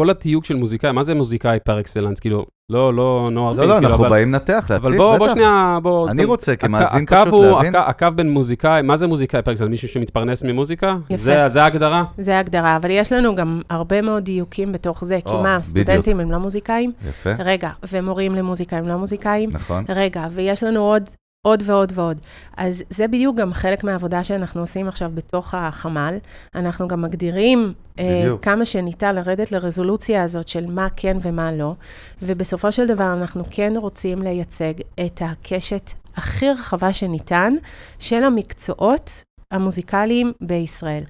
[0.00, 2.20] כל התיוג של מוזיקאי, מה זה מוזיקאי פר אקסלנס?
[2.20, 5.16] כאילו, לא, לא, no לא, offense, לא, כאילו, אנחנו אבל- באים לנתח, להציף, אבל בוא,
[5.16, 5.34] בוא בטח.
[5.34, 6.08] שנייה, בוא...
[6.10, 7.76] אני רוצה כמאזין פשוט הוא- להבין.
[7.76, 9.70] הק- הקו בין מוזיקאי, מה זה מוזיקאי פר אקסלנס?
[9.70, 10.96] מישהו שמתפרנס ממוזיקה?
[11.10, 11.22] יפה.
[11.22, 12.04] זה זה ההגדרה?
[12.18, 15.62] זה ההגדרה, אבל יש לנו גם הרבה מאוד דיוקים בתוך זה, כי מה, בדיוק.
[15.64, 16.92] סטודנטים הם לא מוזיקאים?
[17.08, 19.50] יפה, רגע, ומורים למוזיקה הם לא מוזיקאים?
[19.52, 19.84] נכון.
[19.88, 21.02] רגע, ויש לנו עוד,
[21.46, 22.20] עוד ועוד ועוד.
[22.56, 26.18] אז זה בדיוק גם חלק מהעבודה שאנחנו עושים עכשיו בתוך החמ"ל.
[26.54, 28.44] אנחנו גם מגדירים בדיוק.
[28.44, 31.74] כמה שניתן לרדת לרזולוציה הזאת של מה כן ומה לא,
[32.22, 34.72] ובסופו של דבר אנחנו כן רוצים לייצג
[35.06, 37.52] את הקשת הכי רחבה שניתן
[37.98, 41.04] של המקצועות המוזיקליים בישראל.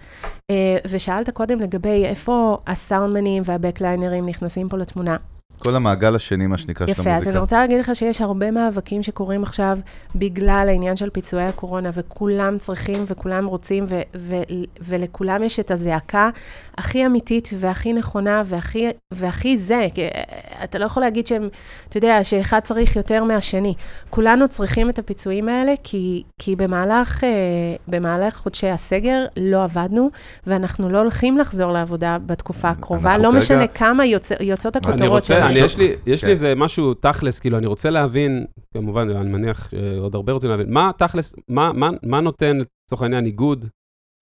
[0.50, 5.16] אה, ושאלת קודם לגבי איפה הסאונדמנים והבקליינרים נכנסים פה לתמונה.
[5.62, 7.38] כל המעגל השני, מה שנקרא, של יפה, אז אני המוזיקה.
[7.38, 9.78] רוצה להגיד לך שיש הרבה מאבקים שקורים עכשיו
[10.14, 14.42] בגלל העניין של פיצויי הקורונה, וכולם צריכים וכולם רוצים, ו- ו-
[14.80, 16.30] ולכולם יש את הזעקה
[16.78, 19.86] הכי אמיתית והכי נכונה והכי, והכי זה.
[19.94, 20.08] כי, אה,
[20.64, 21.48] אתה לא יכול להגיד שהם,
[21.88, 23.74] אתה יודע, שאחד צריך יותר מהשני.
[24.10, 27.28] כולנו צריכים את הפיצויים האלה, כי, כי במהלך, אה,
[27.88, 30.08] במהלך חודשי הסגר לא עבדנו,
[30.46, 35.51] ואנחנו לא הולכים לחזור לעבודה בתקופה הקרובה, לא כרגע- משנה כמה יוצא, יוצאות הכותרות שלנו.
[35.56, 36.26] אני, יש לי, יש כן.
[36.26, 40.72] לי איזה משהו תכלס, כאילו, אני רוצה להבין, כמובן, אני מניח שעוד הרבה רוצים להבין,
[40.72, 43.66] מה תכלס, מה, מה, מה נותן, לצורך העניין, איגוד,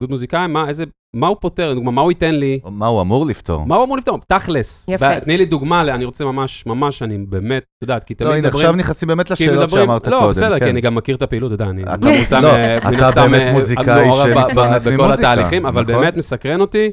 [0.01, 0.83] איגוד מוזיקאים, מה, איזה,
[1.15, 3.65] מה הוא פותר, לדוגמה, מה הוא ייתן לי, מה הוא אמור לפתור?
[3.65, 4.85] מה הוא אמור לפתור, תכלס.
[4.89, 5.19] יפה.
[5.19, 8.47] תני לי דוגמה, אני רוצה ממש, ממש, אני באמת, את יודעת, כי תמיד לא, הנה,
[8.47, 8.65] מדברים...
[8.65, 10.15] עכשיו נכנסים באמת לשאלות מדברים- שאמרת קודם.
[10.21, 10.65] לא, בסדר, כן.
[10.65, 13.07] כי אני גם מכיר את הפעילות, אתה יודע, אני אתה מן הסתם, לא, אה, אתה
[13.07, 15.95] הסתם, באמת אה, מוזיקאי שמתפרנס בכל ממוזיקה, התהליכים, אבל נכון?
[15.95, 16.91] באמת מסקרן אותי,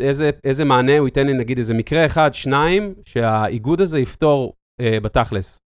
[0.00, 4.98] איזה, איזה מענה הוא ייתן לי, נגיד, איזה מקרה אחד, שניים, שהאיגוד הזה יפתור אה,
[5.02, 5.58] בתכלס.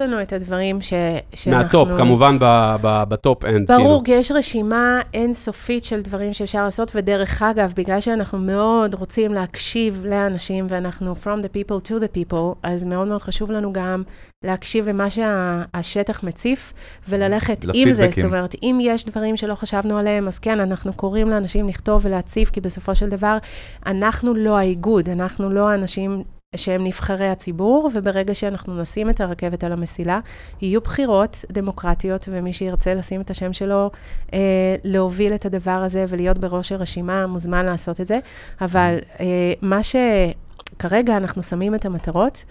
[0.00, 0.92] יש לנו את הדברים ש...
[1.34, 1.62] שאנחנו...
[1.62, 3.84] מה top, כמובן ב- ב- ב top end, כאילו.
[3.84, 9.34] ברור, כי יש רשימה אינסופית של דברים שאפשר לעשות, ודרך אגב, בגלל שאנחנו מאוד רוצים
[9.34, 14.02] להקשיב לאנשים, ואנחנו from the people to the people, אז מאוד מאוד חשוב לנו גם
[14.44, 16.72] להקשיב למה שהשטח מציף,
[17.08, 18.08] וללכת עם זה.
[18.10, 22.50] זאת אומרת, אם יש דברים שלא חשבנו עליהם, אז כן, אנחנו קוראים לאנשים לכתוב ולהציף,
[22.50, 23.38] כי בסופו של דבר,
[23.86, 26.39] אנחנו לא האיגוד, אנחנו לא האנשים...
[26.56, 30.20] שהם נבחרי הציבור, וברגע שאנחנו נשים את הרכבת על המסילה,
[30.62, 33.90] יהיו בחירות דמוקרטיות, ומי שירצה לשים את השם שלו,
[34.32, 34.38] אה,
[34.84, 38.14] להוביל את הדבר הזה ולהיות בראש הרשימה, מוזמן לעשות את זה.
[38.60, 42.44] אבל אה, מה שכרגע אנחנו שמים את המטרות,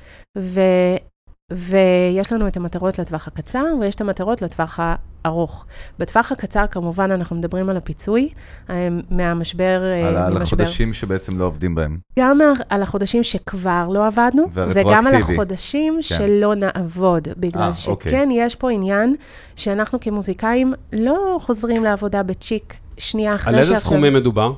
[1.51, 5.65] ויש לנו את המטרות לטווח הקצר, ויש את המטרות לטווח הארוך.
[5.99, 8.29] בטווח הקצר, כמובן, אנחנו מדברים על הפיצוי
[8.69, 9.83] אה, מהמשבר.
[9.87, 10.41] אה, על, על.
[10.41, 11.97] החודשים שבעצם לא עובדים בהם.
[12.19, 16.01] גם על החודשים שכבר לא עבדנו, וגם על החודשים כן.
[16.01, 18.25] שלא נעבוד, בגלל 아, שכן אוקיי.
[18.31, 19.15] יש פה עניין
[19.55, 23.53] שאנחנו כמוזיקאים לא חוזרים לעבודה בצ'יק שנייה אחרי שעכשיו...
[23.53, 24.53] על איזה סכומים מדובר?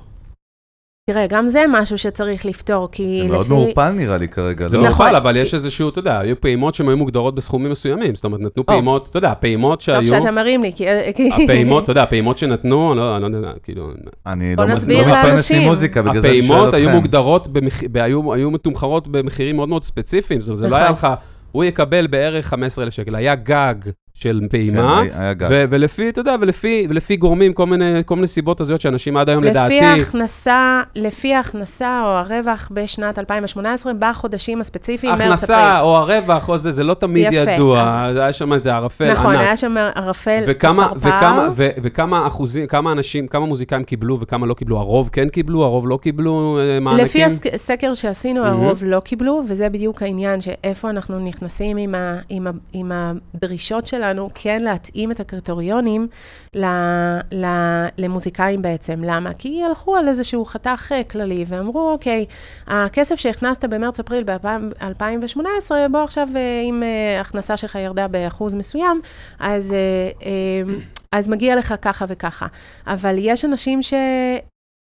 [1.13, 3.27] תראה, גם זה משהו שצריך לפתור, כי לפי...
[3.27, 4.67] זה מאוד מעורפל נראה לי כרגע.
[4.67, 4.83] זה לא?
[4.83, 5.15] מעורפל, נכון.
[5.15, 8.15] אבל יש איזשהו, אתה יודע, היו פעימות שהן היו מוגדרות בסכומים מסוימים.
[8.15, 9.95] זאת אומרת, נתנו פעימות, אתה יודע, פעימות שהיו...
[9.95, 10.85] טוב שאתה מרים לי, כי...
[11.43, 13.91] הפעימות, אתה יודע, הפעימות שנתנו, לא, אני לא יודע, כאילו...
[14.25, 16.67] אני לא מתפרנס ממוזיקה, בגלל זה אני שואל אתכם.
[16.67, 17.47] הפעימות היו מוגדרות,
[18.33, 21.11] היו מתומחרות במחירים מאוד מאוד ספציפיים, זה לא היה נכון.
[21.11, 21.19] לך...
[21.51, 23.15] הוא יקבל בערך 15,000 שקל.
[23.15, 23.75] היה גג
[24.21, 25.47] של פעימה, כן, היה גג.
[25.51, 29.29] ו- ולפי, אתה יודע, ולפי, ולפי גורמים, כל מיני, כל מיני סיבות הזויות שאנשים עד
[29.29, 29.79] היום, לפי לדעתי...
[29.79, 35.33] ההכנסה, לפי ההכנסה או הרווח בשנת 2018, בחודשים הספציפיים, מרץ-אפריל.
[35.33, 37.51] הכנסה או הרווח או זה, זה לא תמיד יפה.
[37.51, 39.41] ידוע, היה שם איזה ערפל נכון, ענק.
[39.41, 44.53] היה שם ערפל וכמה, וכמה, ו- וכמה אחוזים, כמה אנשים, כמה מוזיקאים קיבלו וכמה לא
[44.53, 44.77] קיבלו?
[44.77, 47.05] הרוב כן קיבלו, הרוב לא קיבלו אה, מענקים?
[47.05, 52.47] לפי הסקר שעשינו, הרוב לא קיבלו, וזה בדיוק העניין, שאיפה אנחנו נכנסים עם, ה, עם,
[52.47, 52.91] ה, עם
[53.35, 56.07] הדרישות שלנו, כן להתאים את הקריטריונים
[56.55, 56.65] ל,
[57.31, 57.45] ל,
[57.97, 59.03] למוזיקאים בעצם.
[59.03, 59.33] למה?
[59.33, 62.25] כי הלכו על איזשהו חתך אה, כללי ואמרו, אוקיי,
[62.67, 69.01] הכסף שהכנסת במרץ-אפריל ב-2018, בוא עכשיו אה, עם אה, הכנסה שלך ירדה באחוז מסוים,
[69.39, 69.75] אז...
[71.15, 72.47] אז מגיע לך ככה וככה.
[72.87, 73.93] אבל יש אנשים ש...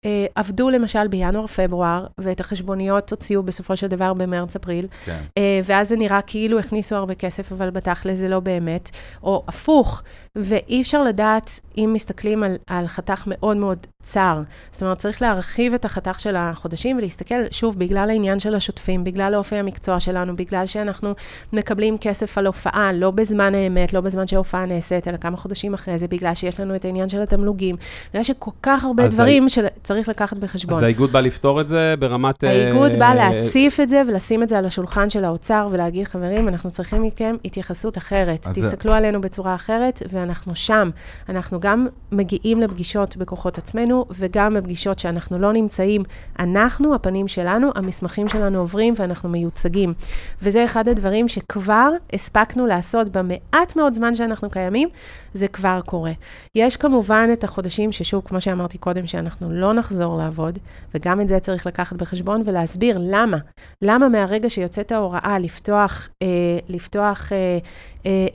[0.05, 5.23] אה, עבדו למשל בינואר-פברואר, ואת החשבוניות הוציאו בסופו של דבר במרץ-אפריל, כן.
[5.39, 8.91] אה, ואז זה נראה כאילו הכניסו הרבה כסף, אבל בתכל'ס זה לא באמת,
[9.23, 10.03] או הפוך,
[10.39, 15.75] ואי אפשר לדעת, אם מסתכלים על, על חתך מאוד מאוד צר, זאת אומרת, צריך להרחיב
[15.75, 20.67] את החתך של החודשים ולהסתכל, שוב, בגלל העניין של השוטפים, בגלל אופי המקצוע שלנו, בגלל
[20.67, 21.15] שאנחנו
[21.53, 25.99] מקבלים כסף על הופעה, לא בזמן האמת, לא בזמן שההופעה נעשית, אלא כמה חודשים אחרי
[25.99, 27.77] זה, בגלל שיש לנו את העניין של התמלוגים,
[28.11, 29.49] בגלל שכל כך הרבה דברים ה...
[29.49, 30.77] שצריך לקחת בחשבון.
[30.77, 32.45] אז האיגוד בא לפתור את זה ברמת...
[32.45, 32.99] האיגוד uh...
[32.99, 37.03] בא להציף את זה ולשים את זה על השולחן של האוצר ולהגיד, חברים, אנחנו צריכים
[37.03, 38.47] מכם התייחסות אחרת.
[38.49, 38.97] תסתכלו זה...
[38.97, 40.91] עלינו בצורה אחרת, אנחנו שם.
[41.29, 46.03] אנחנו גם מגיעים לפגישות בכוחות עצמנו, וגם בפגישות שאנחנו לא נמצאים,
[46.39, 49.95] אנחנו, הפנים שלנו, המסמכים שלנו עוברים ואנחנו מיוצגים.
[50.43, 54.89] וזה אחד הדברים שכבר הספקנו לעשות במעט מאוד זמן שאנחנו קיימים,
[55.35, 56.13] זה כבר קורה.
[56.55, 60.59] יש כמובן את החודשים ששוב, כמו שאמרתי קודם, שאנחנו לא נחזור לעבוד,
[60.95, 63.39] וגם את זה צריך לקחת בחשבון ולהסביר למה.
[63.83, 66.27] למה מהרגע שיוצאת ההוראה לפתוח, אה,
[66.69, 67.59] לפתוח אה,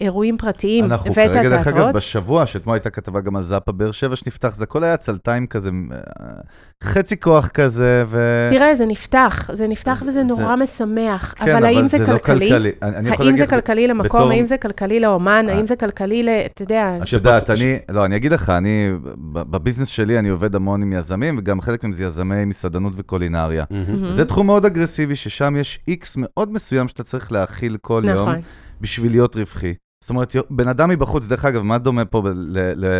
[0.01, 1.17] אירועים פרטיים ואת התיאטרות.
[1.17, 4.63] אנחנו כרגע, דרך אגב, בשבוע, שאתמול הייתה כתבה גם על זאפה באר שבע שנפתח, זה
[4.63, 5.97] הכל היה צלתיים כזה, אה,
[6.83, 8.49] חצי כוח כזה, ו...
[8.51, 10.27] תראה, זה נפתח, זה נפתח זה, וזה זה...
[10.27, 12.49] נורא משמח, כן, אבל האם זה, זה כלכלי?
[12.49, 12.71] לא כלכלי?
[12.81, 14.19] אני, אני האם זה כלכלי למקום?
[14.19, 14.31] בתור...
[14.31, 15.45] האם זה כלכלי לאומן?
[15.49, 16.29] האם זה כלכלי ל...
[16.29, 16.97] אתה יודע...
[17.03, 17.77] את יודעת, אני...
[17.89, 18.91] לא, אני אגיד לך, אני...
[19.33, 23.63] בביזנס שלי אני עובד המון עם יזמים, וגם חלק מהם זה יזמי מסעדנות וקולינריה.
[24.09, 28.35] זה תחום מאוד אגרסיבי, ששם יש איקס מאוד מסוים שאתה צריך להכיל כל נכון.
[28.83, 29.73] בשביל להיות רווחי.
[30.03, 32.23] זאת אומרת, בן אדם מבחוץ, דרך אגב, מה דומה פה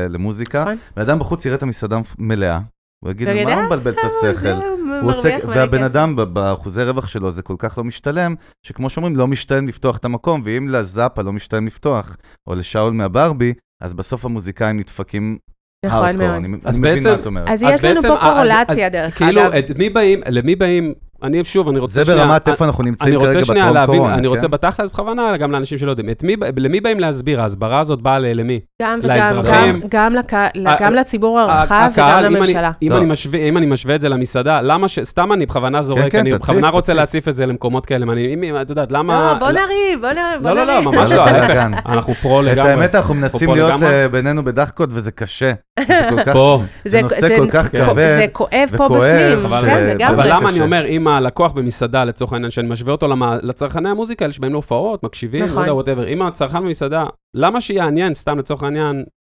[0.10, 0.62] למוזיקה?
[0.62, 0.78] נכון.
[0.96, 2.60] בן אדם בחוץ יראה את המסעדה מלאה,
[3.04, 4.54] הוא יגיד, מה הוא מבלבל את השכל?
[5.02, 9.28] הוא עוסק, והבן אדם באחוזי רווח שלו זה כל כך לא משתלם, שכמו שאומרים, לא
[9.28, 12.18] משתלם לפתוח את המקום, ואם לזאפה לא משתלם לפתוח,
[12.48, 15.38] או לשאול מהברבי, אז בסוף המוזיקאים נדפקים
[15.86, 16.30] נכון מאוד.
[16.30, 16.48] אני
[16.80, 17.50] מבין מה את אומרת.
[17.50, 19.52] אז יש לנו פה קורולציה, דרך כאילו, אגב.
[19.52, 20.94] כאילו, למי באים,
[21.24, 22.20] אני שוב, אני רוצה שנייה...
[22.20, 25.90] זה ברמת איפה אנחנו נמצאים כרגע בטרום קורונה, אני רוצה בתכלס בכוונה, גם לאנשים שלא
[25.90, 26.10] יודעים.
[26.58, 27.42] למי באים להסביר?
[27.42, 28.60] ההסברה הזאת באה למי?
[28.84, 29.00] גם
[29.84, 30.16] וגם,
[30.80, 32.72] גם לציבור הרחב וגם לממשלה.
[32.82, 33.02] לא.
[33.36, 35.00] אם אני משווה את זה למסעדה, למה ש...
[35.00, 38.06] סתם אני בכוונה זורק, כן, אני בכוונה רוצה להציף את זה למקומות כאלה.
[38.62, 39.34] את יודעת, למה...
[39.34, 40.48] לא, בוא נריב, בוא נריב.
[40.48, 41.68] לא, לא, לא, ממש לא, ההפך.
[41.86, 42.74] אנחנו פרו לגמרי.
[42.74, 45.52] את האמת, אנחנו מנסים להיות אה, בינינו בדחקות, וזה קשה.
[46.86, 50.16] זה נושא כל כך כבד זה כואב פה בפנים, כן, לגמרי.
[50.16, 53.08] אבל למה אני אומר, אם הלקוח במסעדה, לצורך העניין, שאני משווה אותו
[53.42, 55.58] לצרכני המוזיקה, האלה שבאים להופעות, מקשיבים, נכון.
[55.58, 56.08] לא יודע, whatever.
[56.08, 59.23] אם הצרכן במסעדה, למה שיעניין, סתם לצורך העניין, אה,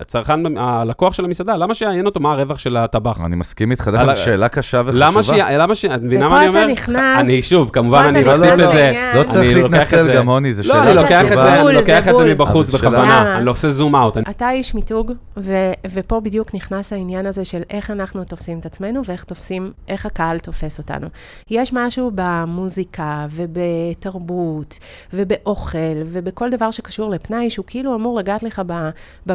[0.00, 3.20] הצרכן, הלקוח של המסעדה, למה שיעניין אותו מה הרווח של הטבח?
[3.20, 5.06] אני מסכים איתך, דרך אגב, שאלה קשה וחשובה.
[5.06, 5.30] למה ש...
[5.30, 5.84] למה ש...
[5.84, 6.58] את מבינה מה אני אומר?
[6.58, 7.18] ופה אתה נכנס...
[7.18, 9.10] אני שוב, כמובן, אני מציף את זה.
[9.14, 11.62] לא צריך להתנצל גם, עוני, זו שאלה חשובה.
[11.62, 14.16] לא, אני לוקח את זה מבחוץ בכוונה, אני לא עושה zoom out.
[14.30, 15.12] אתה איש מיתוג,
[15.90, 20.38] ופה בדיוק נכנס העניין הזה של איך אנחנו תופסים את עצמנו, ואיך תופסים, איך הקהל
[20.38, 21.06] תופס אותנו.
[21.50, 24.78] יש משהו במוזיקה, ובתרבות,
[25.12, 28.62] ובאוכל, ובכל דבר שקשור לפנאי, שהוא כאילו אמור לגעת לך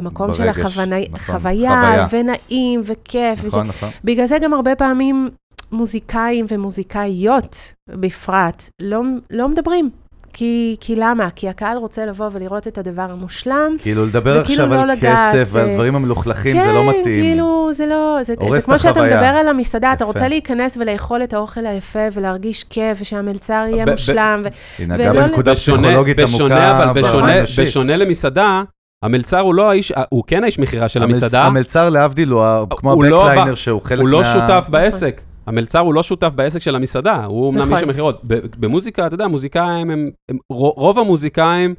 [0.03, 0.69] במקום של החוויה.
[0.69, 3.45] חווני, נכון, חוויה, חוויה, ונעים, וכיף.
[3.45, 3.75] נכון, וש...
[3.75, 3.89] נכון.
[4.03, 5.29] בגלל זה גם הרבה פעמים
[5.71, 9.89] מוזיקאים ומוזיקאיות בפרט לא, לא מדברים.
[10.33, 11.29] כי, כי למה?
[11.35, 13.75] כי הקהל רוצה לבוא ולראות את הדבר המושלם.
[13.79, 17.03] כאילו, לדבר עכשיו לא על לגעת, כסף ועל דברים המלוכלכים, כן, זה לא מתאים.
[17.03, 18.17] כן, כאילו, זה לא...
[18.21, 19.93] זה, זה כמו שאתה מדבר על המסעדה, יפה.
[19.93, 24.43] אתה רוצה להיכנס ולאכול את האוכל היפה ולהרגיש כיף, ושהמלצר יהיה מושלם.
[24.79, 27.67] הנה, גם בנקודה פסיכולוגית עמוקה ברמה האנושית.
[27.67, 28.63] בשונה למסעדה,
[29.03, 31.43] המלצר הוא לא האיש, הוא כן האיש מכירה של המסעדה.
[31.43, 34.03] המלצר להבדיל הוא כמו לא הבקליינר שהוא חלק מה...
[34.03, 35.21] הוא לא שותף בעסק.
[35.45, 37.73] המלצר הוא לא שותף בעסק של המסעדה, הוא אמנם נכון.
[37.73, 38.21] איש המכירות.
[38.59, 41.75] במוזיקה, אתה יודע, מוזיקאים הם, הם, רוב המוזיקאים,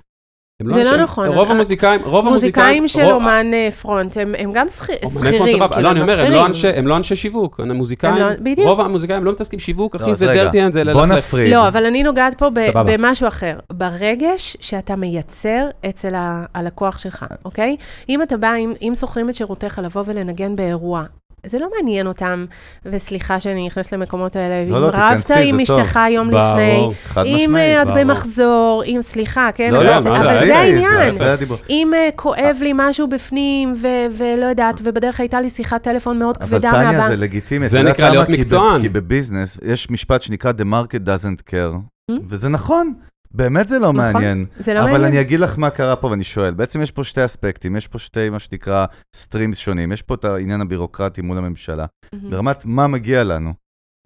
[0.62, 1.28] זה לא נכון.
[1.28, 2.82] רוב המוזיקאים, רוב המוזיקאים...
[2.82, 5.62] מוזיקאים של אומן אה, פרונט, הם גם שכירים.
[5.76, 6.24] לא, אני אומר,
[6.76, 10.84] הם לא אנשי שיווק, המוזיקאים, לא- רוב המוזיקאים לא מתעסקים שיווק, אחי, זה דרטי זה
[10.84, 11.08] ללכת.
[11.08, 11.52] בוא נפריד.
[11.52, 13.58] לא, אבל אני נוגעת פה במשהו אחר.
[13.72, 16.14] ברגש שאתה מייצר אצל
[16.54, 17.76] הלקוח שלך, אוקיי?
[18.08, 21.04] אם אתה בא, אם שוכרים את שירותיך לבוא ולנגן באירוע,
[21.44, 22.44] זה לא מעניין אותם,
[22.87, 26.88] וסליחה שאני נכנסת למקומות האלה, לא, אם לא, רבת עם אשתך יום לפני,
[27.24, 31.14] אם אה, את במחזור, אם, סליחה, כן, לא, לא, אבל זה העניין.
[31.70, 33.72] אם אה, כואב לי משהו בפנים,
[34.16, 36.87] ולא יודעת, ובדרך הייתה לי שיחת טלפון מאוד כבדה מהבנק.
[36.87, 37.68] אבל טניה זה לגיטימי.
[37.68, 38.80] זה נקרא להיות מקצוען.
[38.80, 41.76] כי בביזנס, יש משפט שנקרא The market doesn't care,
[42.11, 42.14] hmm?
[42.28, 42.94] וזה נכון.
[43.34, 44.46] באמת זה לא נכון, מעניין.
[44.58, 45.04] זה לא אבל מעניין.
[45.04, 46.54] אני אגיד לך מה קרה פה ואני שואל.
[46.54, 48.86] בעצם יש פה שתי אספקטים, יש פה שתי, מה שנקרא,
[49.16, 49.92] streams שונים.
[49.92, 52.16] יש פה את העניין הבירוקרטי מול הממשלה, mm-hmm.
[52.30, 53.52] ברמת מה מגיע לנו.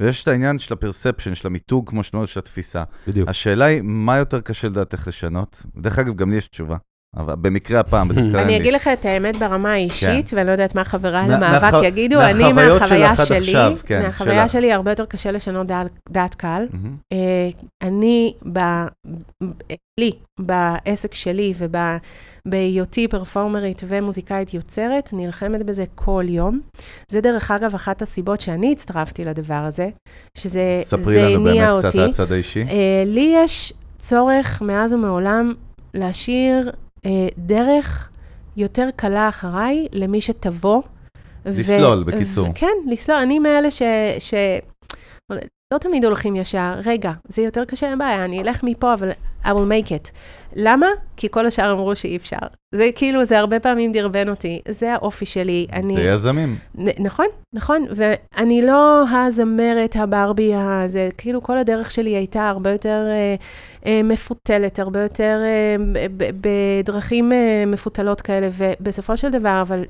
[0.03, 2.83] ויש את העניין של ה perception, של המיתוג, כמו שאתה אומר, של התפיסה.
[3.09, 3.29] בדיוק.
[3.29, 5.63] השאלה היא, מה יותר קשה לדעתך לשנות?
[5.77, 6.77] דרך אגב, גם לי יש תשובה.
[7.19, 10.37] אבל במקרה הפעם, בדרך כלל אני אגיד לך את האמת ברמה האישית, כן.
[10.37, 13.53] ואני לא יודעת מה חבריי למאבק יגידו, אני מהחוויה שלי,
[13.87, 15.67] כן, מהחוויה שלי הרבה יותר קשה לשנות
[16.11, 16.67] דעת קהל.
[17.13, 17.51] אה,
[17.83, 18.35] אני,
[20.01, 21.55] לי, בעסק שלי
[22.47, 26.61] ובהיותי פרפורמרית ומוזיקאית יוצרת, נלחמת בזה כל יום.
[27.09, 29.89] זה דרך אגב אחת הסיבות שאני הצטרפתי לדבר הזה,
[30.35, 30.85] שזה הניע אותי.
[30.85, 32.63] ספרי לנו באמת קצת על הצד האישי.
[32.63, 35.55] אה, לי יש צורך מאז ומעולם
[35.95, 36.71] להשאיר
[37.39, 38.11] דרך
[38.57, 40.83] יותר קלה אחריי למי שתבוא.
[41.47, 42.49] לסלול, בקיצור.
[42.55, 43.19] כן, לסלול.
[43.19, 43.83] אני מאלה ש...
[45.75, 49.11] לא תמיד הולכים ישר, רגע, זה יותר קשה, אין בעיה, אני אלך מפה, אבל
[49.45, 49.49] I will
[49.87, 50.11] make it.
[50.57, 50.87] למה?
[51.17, 52.37] כי כל השאר אמרו שאי אפשר.
[52.75, 55.67] זה כאילו, זה הרבה פעמים דרבן אותי, זה האופי שלי.
[55.73, 55.95] אני...
[55.95, 56.57] זה יזמים.
[56.99, 63.35] נכון, נכון, ואני לא הזמרת, הברבי, הזה, כאילו כל הדרך שלי הייתה הרבה יותר אה,
[63.87, 69.85] אה, מפותלת, הרבה יותר אה, בדרכים אה, מפותלות כאלה, ובסופו של דבר, אבל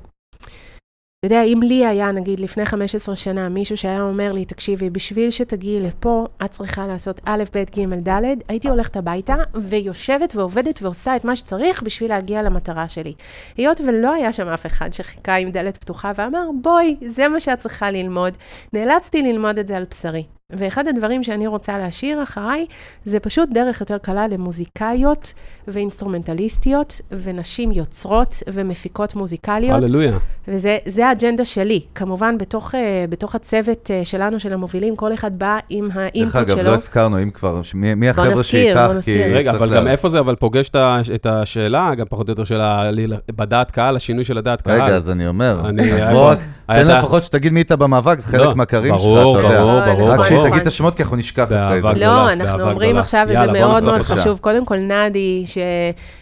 [1.29, 5.81] יודע, אם לי היה, נגיד, לפני 15 שנה, מישהו שהיה אומר לי, תקשיבי, בשביל שתגיעי
[5.81, 11.25] לפה, את צריכה לעשות א', ב', ג', ד', הייתי הולכת הביתה ויושבת ועובדת ועושה את
[11.25, 13.15] מה שצריך בשביל להגיע למטרה שלי.
[13.57, 17.59] היות ולא היה שם אף אחד שחיכה עם דלת פתוחה ואמר, בואי, זה מה שאת
[17.59, 18.37] צריכה ללמוד,
[18.73, 20.38] נאלצתי ללמוד את זה על בשרי.
[20.53, 22.67] ואחד הדברים שאני רוצה להשאיר אחריי,
[23.05, 25.33] זה פשוט דרך יותר קלה למוזיקאיות
[25.69, 29.83] ואינסטרומנטליסטיות, ונשים יוצרות ומפיקות מוזיקליות.
[29.83, 30.19] הללויה.
[30.49, 31.81] וזה האג'נדה שלי.
[31.95, 32.77] כמובן, בתוך, uh,
[33.09, 36.43] בתוך הצוות uh, שלנו, של המובילים, כל אחד בא עם האינפוט שלו.
[36.43, 38.81] דרך אגב, לא הזכרנו, אם כבר, מי, מי החבר'ה שאיתך?
[39.03, 39.77] כי רגע, אבל לה...
[39.77, 40.71] גם איפה זה אבל פוגש
[41.15, 42.91] את השאלה, גם פחות או יותר של ה...
[43.37, 44.83] בדעת קהל, השינוי של הדעת קהל.
[44.83, 46.03] רגע, אז אני אומר, אני...
[46.03, 46.35] אז בוא,
[46.67, 49.61] תן לפחות שתגיד מי איתה במאבק, זה חלק לא, מהקרים שלך, אתה יודע.
[49.61, 50.38] ברור, ברור, ברור.
[50.43, 51.89] שהיא תגיד את השמות, כי אנחנו נשכח אחרי זה.
[51.97, 54.39] לא, אנחנו אומרים עכשיו, וזה מאוד מאוד חשוב.
[54.39, 55.45] קודם כל, נדי,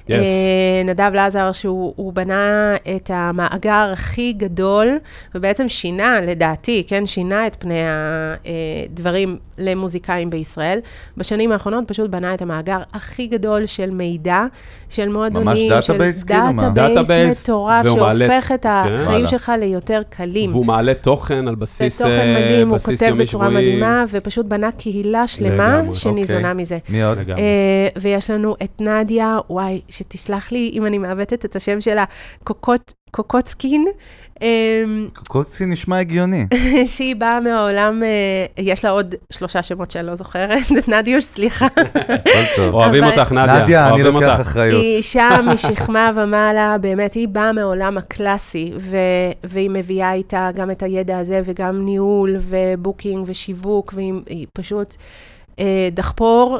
[0.09, 4.99] שנדב לזר, שהוא בנה את המאגר הכי גדול,
[5.35, 7.81] ובעצם שינה, לדעתי, כן, שינה את פני
[8.93, 10.79] הדברים למוזיקאים בישראל.
[11.17, 14.45] בשנים האחרונות פשוט בנה את המאגר הכי גדול של מידע,
[14.89, 16.45] של מועדונים, ממש database, כאילו
[17.43, 20.51] מטורף, שהופך את החיים שלך ליותר קלים.
[20.51, 22.17] והוא מעלה תוכן על בסיס יומי שבועי.
[22.17, 26.55] תוכן מדהים, הוא כותב בצורה מדהימה, ופשוט בנה קהילה שלמה שניזונה אוקיי.
[26.55, 26.79] מזה.
[26.89, 27.19] מי עוד?
[28.01, 32.05] ויש לנו את נדיה, וואי, שתסלח לי אם אני מעוותת את השם שלה,
[33.11, 33.87] קוקוצקין.
[34.43, 36.47] אמ, קוקוצקין נשמע הגיוני.
[36.95, 41.67] שהיא באה מהעולם, אה, יש לה עוד שלושה שמות שאני לא זוכרת, נדיוש, סליחה.
[42.59, 43.63] אוהבים אותך, נדיה.
[43.63, 44.83] נדיה, אני לוקח אחריות.
[44.83, 48.73] היא אישה משכמה ומעלה, באמת, היא באה מהעולם הקלאסי,
[49.45, 54.95] והיא מביאה איתה גם את הידע הזה, וגם ניהול, ו booking, ושיווק, והיא פשוט...
[55.59, 56.59] אה, דחפור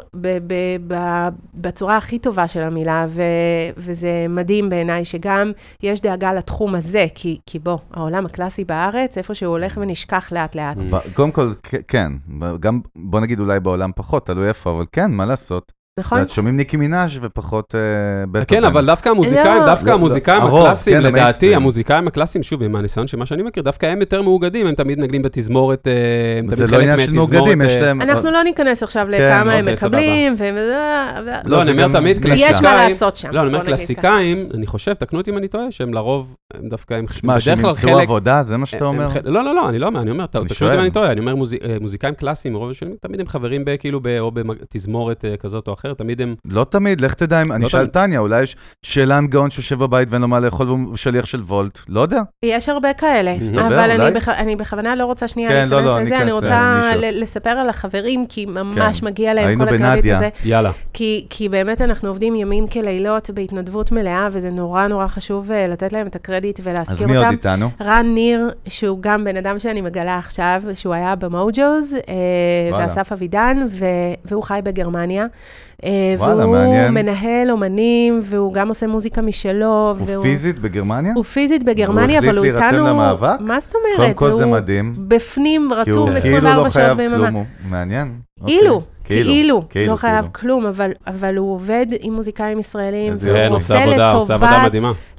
[1.53, 3.05] בצורה הכי טובה של המילה,
[3.77, 5.51] וזה מדהים בעיניי שגם
[5.83, 10.77] יש דאגה לתחום הזה, כי בוא, העולם הקלאסי בארץ, איפה שהוא הולך ונשכח לאט-לאט.
[11.13, 11.53] קודם כל,
[11.87, 12.11] כן,
[12.59, 15.76] גם, בוא נגיד אולי בעולם פחות, תלוי איפה, אבל כן, מה לעשות.
[15.99, 16.21] נכון.
[16.21, 17.75] את שומעים ניקי מנאז' ופחות
[18.31, 18.45] בטהובן.
[18.47, 23.43] כן, אבל דווקא המוזיקאים, דווקא המוזיקאים הקלאסיים, לדעתי, המוזיקאים הקלאסיים, שוב, מהניסיון של מה שאני
[23.43, 25.87] מכיר, דווקא הם יותר מאוגדים, הם תמיד נגנים בתזמורת,
[26.39, 27.31] הם תמיד חלק מהתזמורת.
[28.01, 30.33] אנחנו לא ניכנס עכשיו לכמה הם מקבלים,
[31.45, 32.51] לא, אני אומר תמיד קלאסיקאים.
[32.51, 33.29] יש מה לעשות שם.
[33.31, 36.93] לא, אני אומר קלאסיקאים, אני חושב, תקנו אותי אם אני טועה, שהם לרוב, הם דווקא,
[36.93, 37.63] הם בדרך כלל חלק...
[37.63, 39.07] מה, שהם עבודה, זה מה שאתה אומר?
[39.23, 41.35] לא, לא, לא, אני לא אומר, אני אומר, תקנו אותי אם אני טועה, אני אומר
[41.81, 42.57] מוזיקאים קלאסיים,
[43.01, 46.35] תמיד הם חברים כאילו, או בתזמורת כזאת או אחרת, תמיד הם...
[46.45, 50.27] לא תמיד, לך תדע, אני אשאל טניה, אולי יש שאלן גאון שיושב בבית ואין לו
[50.27, 52.21] מה לאכול והוא שליח של וולט, לא יודע.
[52.45, 53.35] יש הרבה כאלה,
[53.67, 59.03] אבל אני בכוונה לא רוצה שנייה להיכנס לזה, אני רוצה לספר על החברים, כי ממש
[59.03, 60.29] מגיע להם כל הקרדיט הזה.
[60.45, 60.71] יאללה.
[61.29, 66.15] כי באמת אנחנו עובדים ימים כלילות בהתנדבות מלאה, וזה נורא נורא חשוב לתת להם את
[66.15, 67.05] הקרדיט ולהזכיר אותם.
[67.05, 67.69] אז מי עוד איתנו?
[67.81, 71.95] רן ניר, שהוא גם בן אדם שאני מגלה עכשיו, שהוא היה במוג'וז,
[72.73, 73.57] ואסף אבידן,
[74.25, 75.25] והוא חי בגרמניה.
[76.17, 76.93] וואלה, והוא מעניין.
[76.93, 79.95] מנהל אומנים, והוא גם עושה מוזיקה משלו.
[79.99, 80.23] הוא והוא...
[80.23, 81.13] פיזית בגרמניה?
[81.15, 82.57] הוא פיזית בגרמניה, אבל הוא איתנו...
[82.57, 83.39] והוא החליט להירתם למאבק?
[83.39, 84.15] מה זאת אומרת?
[84.15, 84.95] קודם כל זה מדהים.
[84.97, 87.17] בפנים, רתום 24 שעות ביממה.
[87.17, 88.11] כי הוא כאילו לא חייב כלום, מעניין.
[88.47, 93.55] אילו, כאילו, כאילו, כאילו, לא חייב כלום, אבל, אבל הוא עובד עם מוזיקאים ישראלים, והוא
[93.55, 94.71] עושה לטובת,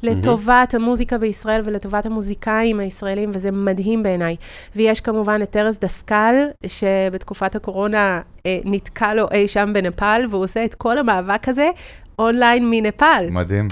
[0.03, 4.37] לטובת המוזיקה בישראל ולטובת המוזיקאים הישראלים, וזה מדהים בעיניי.
[4.77, 6.35] ויש כמובן את ארז דסקל,
[6.67, 11.71] שבתקופת הקורונה אה, נתקע לו אי שם בנפאל, והוא עושה את כל המאבק הזה
[12.19, 13.31] אונליין מנפאל.
[13.31, 13.69] מדהים.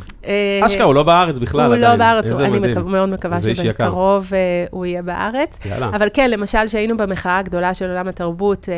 [0.64, 1.84] אשכרה, הוא לא בארץ בכלל עדיין.
[1.84, 4.30] הוא לא בארץ, אני מאוד מקווה שבקרוב
[4.70, 5.58] הוא יהיה בארץ.
[5.80, 8.68] אבל כן, למשל, שהיינו במחאה הגדולה של עולם התרבות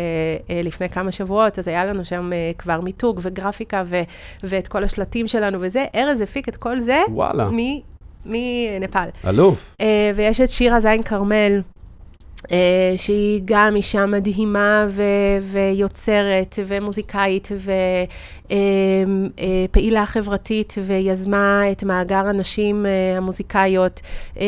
[0.65, 3.83] לפני כמה שבועות, אז היה לנו שם כבר מיתוג וגרפיקה
[4.43, 5.85] ואת כל השלטים שלנו וזה.
[5.95, 7.03] ארז הפיק את כל זה
[8.27, 9.09] מנפאל.
[9.27, 9.77] אלוף.
[10.15, 11.61] ויש את שירה זין כרמל.
[12.47, 12.51] Uh,
[12.97, 15.03] שהיא גם אישה מדהימה ו-
[15.43, 17.49] ויוצרת ומוזיקאית
[19.69, 24.01] ופעילה uh, uh, חברתית ויזמה את מאגר הנשים uh, המוזיקאיות
[24.35, 24.39] uh,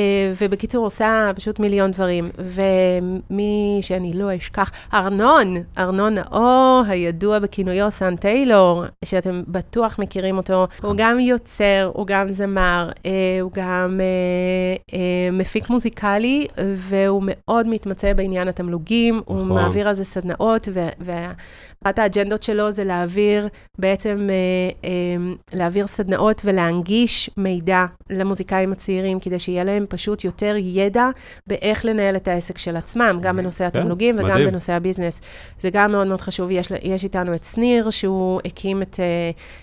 [0.40, 2.30] ובקיצור עושה פשוט מיליון דברים.
[2.38, 10.66] ומי שאני לא אשכח, ארנון, ארנון נאור, הידוע בכינויו סן טיילור, שאתם בטוח מכירים אותו,
[10.82, 13.00] הוא גם יוצר, הוא גם זמר, uh,
[13.40, 14.94] הוא גם uh, uh,
[15.32, 19.38] מפיק מוזיקלי והוא מאוד מתמצא בעניין התמלוגים, נכון.
[19.38, 20.68] הוא מעביר על זה סדנאות,
[21.00, 29.38] ואחת האג'נדות שלו זה להעביר, בעצם אה, אה, להעביר סדנאות ולהנגיש מידע למוזיקאים הצעירים, כדי
[29.38, 31.08] שיהיה להם פשוט יותר ידע
[31.46, 34.48] באיך לנהל את העסק של עצמם, גם בנושא התמלוגים כן, וגם מדהים.
[34.48, 35.20] בנושא הביזנס.
[35.60, 36.50] זה גם מאוד מאוד חשוב.
[36.50, 39.00] יש, יש איתנו את שניר, שהוא הקים את,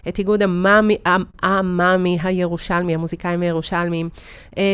[0.08, 0.98] את איגוד המאמי,
[1.44, 4.10] המאמי הירושלמי, המוזיקאים הירושלמיים,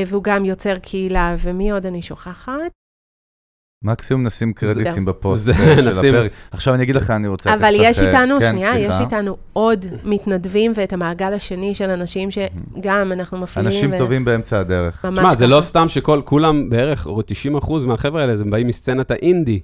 [0.08, 2.83] והוא גם יוצר קהילה, ומי עוד אני שוכחת?
[3.84, 5.46] מקסימום נשים קרדיטים בפוסט
[5.84, 6.32] של הפרק.
[6.52, 7.54] עכשיו אני אגיד לך, אני רוצה...
[7.54, 13.38] אבל יש איתנו, שנייה, יש איתנו עוד מתנדבים ואת המעגל השני של אנשים שגם אנחנו
[13.38, 13.72] מפעילים.
[13.72, 15.06] אנשים טובים באמצע הדרך.
[15.13, 17.22] תשמע, זה לא סתם שכל, כולם בערך, או
[17.62, 19.60] 90% מהחבר'ה האלה, הם באים מסצנת האינדי.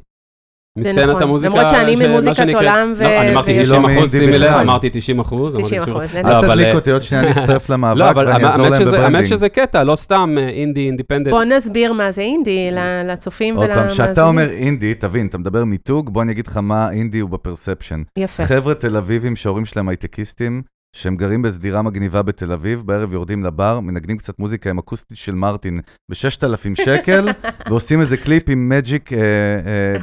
[0.82, 3.04] זה נכון, למרות שאני ממוזיקת עולם ו...
[3.04, 5.58] לא, אני אמרתי 90 אחוז, שימי לב, אמרתי 90 אחוז.
[5.62, 9.16] 90 אחוז, אל תדליק אותי, עוד שנייה אני אצטרף למאבק ואני אעזור להם ב branding.
[9.16, 11.34] האמת שזה קטע, לא סתם אינדי independent.
[11.34, 12.70] בוא נסביר מה זה אינדי
[13.06, 13.78] לצופים ולמאזינים.
[13.78, 17.20] עוד פעם, כשאתה אומר אינדי, תבין, אתה מדבר מיתוג, בוא אני אגיד לך מה אינדי
[17.20, 18.02] הוא ב perception.
[18.18, 18.46] יפה.
[18.46, 20.62] חבר'ה תל אביבים שההורים שלהם הייטקיסטים,
[20.96, 25.36] שהם גרים בדירה מגניבה בתל אביב, בערב יורדים לבר, מנגנים קצת מוזיקה עם אקוסטית של
[25.36, 27.30] מרטין ב-6,000 שקל,
[27.70, 29.10] ועושים איזה קליפ עם Magic,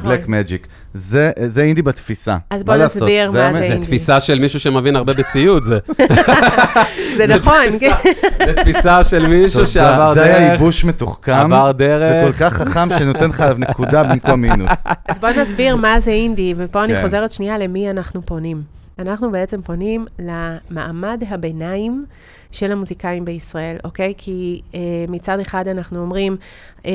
[0.03, 0.67] Black Magic.
[0.95, 2.37] זה אינדי בתפיסה.
[2.51, 3.69] אז בוא נסביר מה זה אינדי.
[3.69, 5.79] זה תפיסה של מישהו שמבין הרבה בציוד, זה.
[7.17, 7.71] זה נכון.
[8.47, 10.15] זה תפיסה של מישהו שעבר דרך.
[10.15, 11.33] זה היה ייבוש מתוחכם.
[11.33, 12.23] עבר דרך.
[12.23, 14.87] וכל כך חכם שנותן לך עליו נקודה במקום מינוס.
[15.09, 18.76] אז בוא נסביר מה זה אינדי, ופה אני חוזרת שנייה למי אנחנו פונים.
[18.99, 22.05] אנחנו בעצם פונים למעמד הביניים
[22.53, 24.15] של המוזיקאים בישראל, אוקיי?
[24.17, 26.37] כי אה, מצד אחד אנחנו אומרים,
[26.87, 26.91] אה,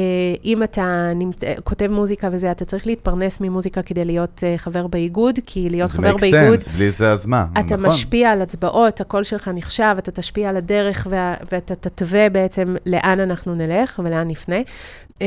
[0.45, 1.43] אם אתה נת...
[1.63, 6.15] כותב מוזיקה וזה, אתה צריך להתפרנס ממוזיקה כדי להיות אה, חבר באיגוד, כי להיות חבר
[6.15, 6.59] באיגוד...
[6.59, 7.45] זה make sense, בלי זה אז מה?
[7.53, 7.85] אתה נכון.
[7.85, 11.35] משפיע על הצבעות, הקול שלך נחשב, אתה תשפיע על הדרך וה...
[11.51, 14.57] ואתה תתווה בעצם לאן אנחנו נלך ולאן נפנה.
[15.21, 15.23] Uh,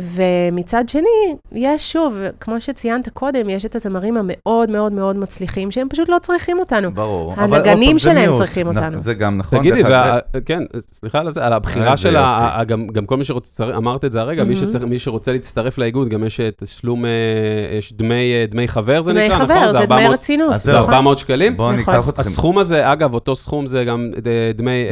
[0.00, 5.88] ומצד שני, יש שוב, כמו שציינת קודם, יש את הזמרים המאוד מאוד מאוד מצליחים, שהם
[5.88, 6.92] פשוט לא צריכים אותנו.
[6.92, 7.34] ברור.
[7.36, 8.98] הנגנים שלהם צריכים אותנו.
[8.98, 9.58] זה גם נכון.
[9.58, 9.70] נכון?
[9.70, 9.88] תגידי,
[10.46, 12.16] כן, סליחה על זה, על הבחירה של,
[12.92, 14.44] גם כל מי שרוצה, אמרת את זה הרגע,
[14.86, 17.04] מי שרוצה להצטרף לאיגוד, גם יש תשלום,
[17.78, 19.46] יש דמי חבר זה נקרא, נכון?
[19.46, 20.58] דמי חבר, זה דמי רצינות.
[20.58, 21.56] זה 400 שקלים.
[21.56, 22.20] בואו ניקח אתכם.
[22.20, 24.10] הסכום הזה, אגב, אותו סכום זה גם
[24.54, 24.84] דמי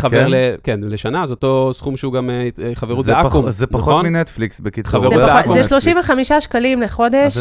[0.00, 0.26] חבר,
[0.62, 2.30] כן, לשנה, אז אותו סכום שהוא גם
[2.74, 3.50] חברות באקו"ם, נכון?
[3.50, 5.04] זה פחות מנטפליקס, בקיצור.
[5.52, 7.36] זה 35 שקלים לחודש,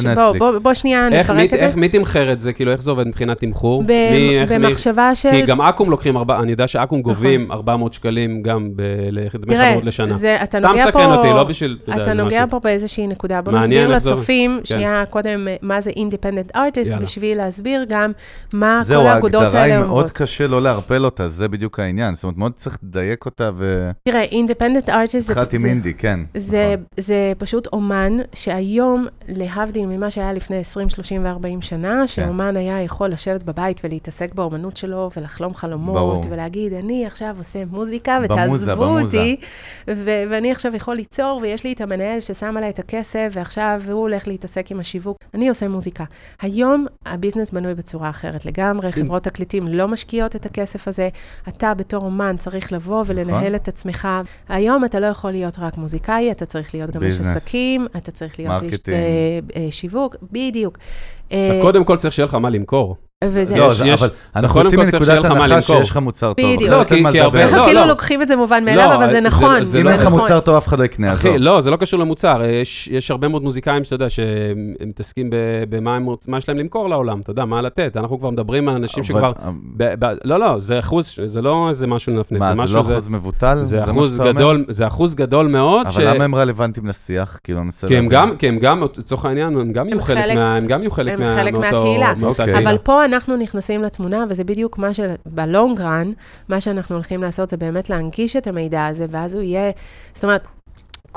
[0.61, 1.65] בוא שנייה נפרק את זה.
[1.65, 2.53] איך, מי תמחר את זה?
[2.53, 3.83] כאילו, איך זה עובד מבחינת תמחור?
[4.49, 5.31] במחשבה של...
[5.31, 8.69] כי גם אקו"ם לוקחים, אני יודע שאקו"ם גובים 400 שקלים גם
[9.39, 10.19] דמי חברות לשנה.
[10.19, 10.81] תראה, אתה נוגע פה...
[10.81, 11.77] סתם סקרן אותי, לא בשביל...
[11.89, 13.41] אתה נוגע פה באיזושהי נקודה.
[13.41, 18.11] בוא נסביר לצופים, שנייה קודם, מה זה independent artist, בשביל להסביר גם
[18.53, 19.57] מה כל האגודות האלה אומרות.
[19.57, 22.15] זהו, ההגדרה היא מאוד קשה לא לערפל אותה, זה בדיוק העניין.
[22.15, 23.91] זאת אומרת, מאוד צריך לדייק אותה ו...
[24.03, 25.29] תראה, אינדיפנדנט ארטיסט...
[25.29, 26.19] התחלתי עם אינדי, כן.
[26.97, 33.09] זה פשוט אומן שהיום, להבדיל ממה שהיה לפני 20, 30 ו-40 שנה, שאומן היה יכול
[33.09, 39.35] לשבת בבית ולהתעסק באומנות שלו, ולחלום חלומות, ולהגיד, אני עכשיו עושה מוזיקה, ותעזבו אותי,
[40.05, 44.27] ואני עכשיו יכול ליצור, ויש לי את המנהל ששם עליי את הכסף, ועכשיו הוא הולך
[44.27, 45.17] להתעסק עם השיווק.
[45.33, 46.03] אני עושה מוזיקה.
[46.41, 51.09] היום הביזנס בנוי בצורה אחרת לגמרי, חברות תקליטים לא משקיעות את הכסף הזה,
[51.47, 54.07] אתה בתור אומן צריך לבוא ולנהל את עצמך.
[54.49, 58.39] היום אתה לא יכול להיות רק מוזיקאי, אתה צריך להיות גם איש עסקים, אתה צריך
[58.39, 58.79] להיות איש
[59.69, 60.77] שיווק, בדיוק.
[61.61, 62.95] קודם כל צריך שיהיה לך מה למכור.
[63.23, 63.57] וזה...
[63.57, 66.55] לא, יש, אבל אנחנו יוצאים מנקודת הנחה שיש לך מוצר טוב.
[66.55, 66.71] בדיוק.
[66.71, 66.83] לא,
[67.21, 67.43] הרבה...
[67.43, 69.55] אנחנו כאילו לוקחים את זה מובן מאליו, אבל זה נכון.
[69.79, 72.41] אם אין לך מוצר טוב, אף אחד לא יקנה, אחי, לא, זה לא קשור למוצר.
[72.91, 75.29] יש הרבה מאוד מוזיקאים שאתה יודע, שמתעסקים
[75.69, 75.97] במה
[76.37, 77.97] יש להם למכור לעולם, אתה יודע, מה לתת.
[77.97, 79.31] אנחנו כבר מדברים על אנשים שכבר...
[80.23, 82.39] לא, לא, זה אחוז, זה לא איזה משהו לנפנף.
[82.39, 83.59] מה, זה לא אחוז מבוטל?
[84.69, 85.87] זה אחוז גדול מאוד.
[85.87, 87.39] אבל למה הם רלוונטיים לשיח?
[87.43, 87.53] כי
[88.47, 89.71] הם גם, לצורך העניין, הם
[90.67, 91.17] גם יהיו חלק
[92.19, 92.59] מאותה קהילה.
[92.63, 96.11] אבל פה אנחנו נכנסים לתמונה, וזה בדיוק מה שבלונג רן,
[96.49, 99.71] מה שאנחנו הולכים לעשות זה באמת להנגיש את המידע הזה, ואז הוא יהיה,
[100.13, 100.47] זאת אומרת,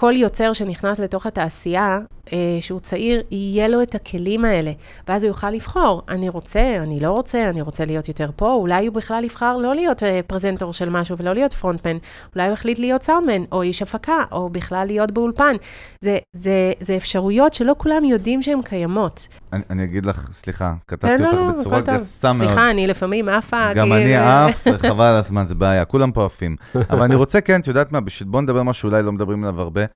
[0.00, 1.98] כל יוצר שנכנס לתוך התעשייה,
[2.32, 4.72] אה, שהוא צעיר, יהיה לו את הכלים האלה,
[5.08, 8.86] ואז הוא יוכל לבחור, אני רוצה, אני לא רוצה, אני רוצה להיות יותר פה, אולי
[8.86, 11.96] הוא בכלל יבחר לא להיות אה, פרזנטור של משהו ולא להיות פרונטמן,
[12.34, 15.56] אולי הוא החליט להיות סאונדמן, או איש הפקה, או בכלל להיות באולפן.
[16.04, 19.28] זה, זה, זה אפשרויות שלא כולם יודעים שהן קיימות.
[19.52, 22.48] אני, אני אגיד לך, סליחה, קטעתי אותך לא, בצורה גסה מאוד.
[22.48, 23.74] סליחה, אני לפעמים עפה.
[23.74, 26.56] גם אני עף, חבל על הזמן, זה בעיה, כולם פה עפים.
[26.90, 29.60] אבל אני רוצה, כן, את יודעת מה, בשביל בוא נדבר משהו אולי לא מדברים עליו
[29.60, 29.87] הרבה.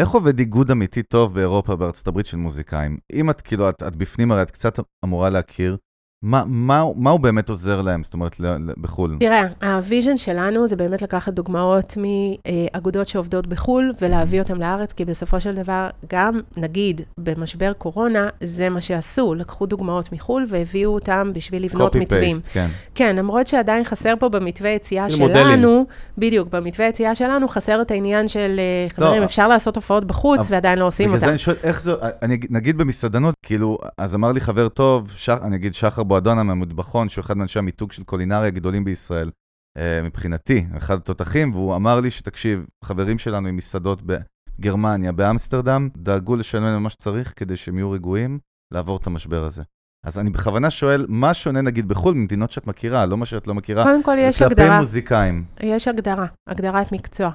[0.00, 2.98] איך עובד איגוד אמיתי טוב באירופה, בארצות הברית של מוזיקאים?
[3.12, 5.76] אם את כאילו, את, בפנים הרי את קצת אמורה להכיר,
[6.22, 8.36] מה, מה, מה הוא באמת עוזר להם, זאת אומרת,
[8.80, 9.16] בחו"ל?
[9.20, 15.04] תראה, ה vision שלנו זה באמת לקחת דוגמאות מאגודות שעובדות בחו"ל ולהביא אותן לארץ, כי
[15.04, 21.30] בסופו של דבר, גם נגיד במשבר קורונה, זה מה שעשו, לקחו דוגמאות מחו"ל והביאו אותם
[21.34, 22.36] בשביל לבנות מתווים.
[22.36, 22.66] Copy-paste, כן.
[22.94, 25.84] כן, למרות שעדיין חסר פה במתווה יציאה שלנו, מודלים.
[26.18, 30.40] בדיוק, במתווה יציאה שלנו חסר את העניין של, אה, חברים, לא, אפשר לעשות הופעות בחוץ
[30.40, 31.16] אבל, ועדיין לא עושים אותם.
[31.18, 31.92] בגלל זה אני שואל, איך זה,
[32.22, 37.08] אני, נגיד במסעדנות, כאילו, אז אמר לי חבר טוב, שח, אני אגיד שחר בועדונה מהמטבחון,
[37.08, 39.30] שהוא אחד מאנשי המיתוג של קולינריה הגדולים בישראל,
[39.78, 46.36] אה, מבחינתי, אחד התותחים, והוא אמר לי שתקשיב, חברים שלנו עם מסעדות בגרמניה, באמסטרדם, דאגו
[46.36, 48.38] לשלם להם מה שצריך כדי שהם יהיו רגועים
[48.74, 49.62] לעבור את המשבר הזה.
[50.06, 53.54] אז אני בכוונה שואל, מה שונה נגיד בחו"ל ממדינות שאת מכירה, לא מה שאת לא
[53.54, 54.66] מכירה, קודם כל יש הגדרה.
[54.66, 55.44] כלפי מוזיקאים.
[55.60, 57.30] יש הגדרה, הגדרת מקצוע.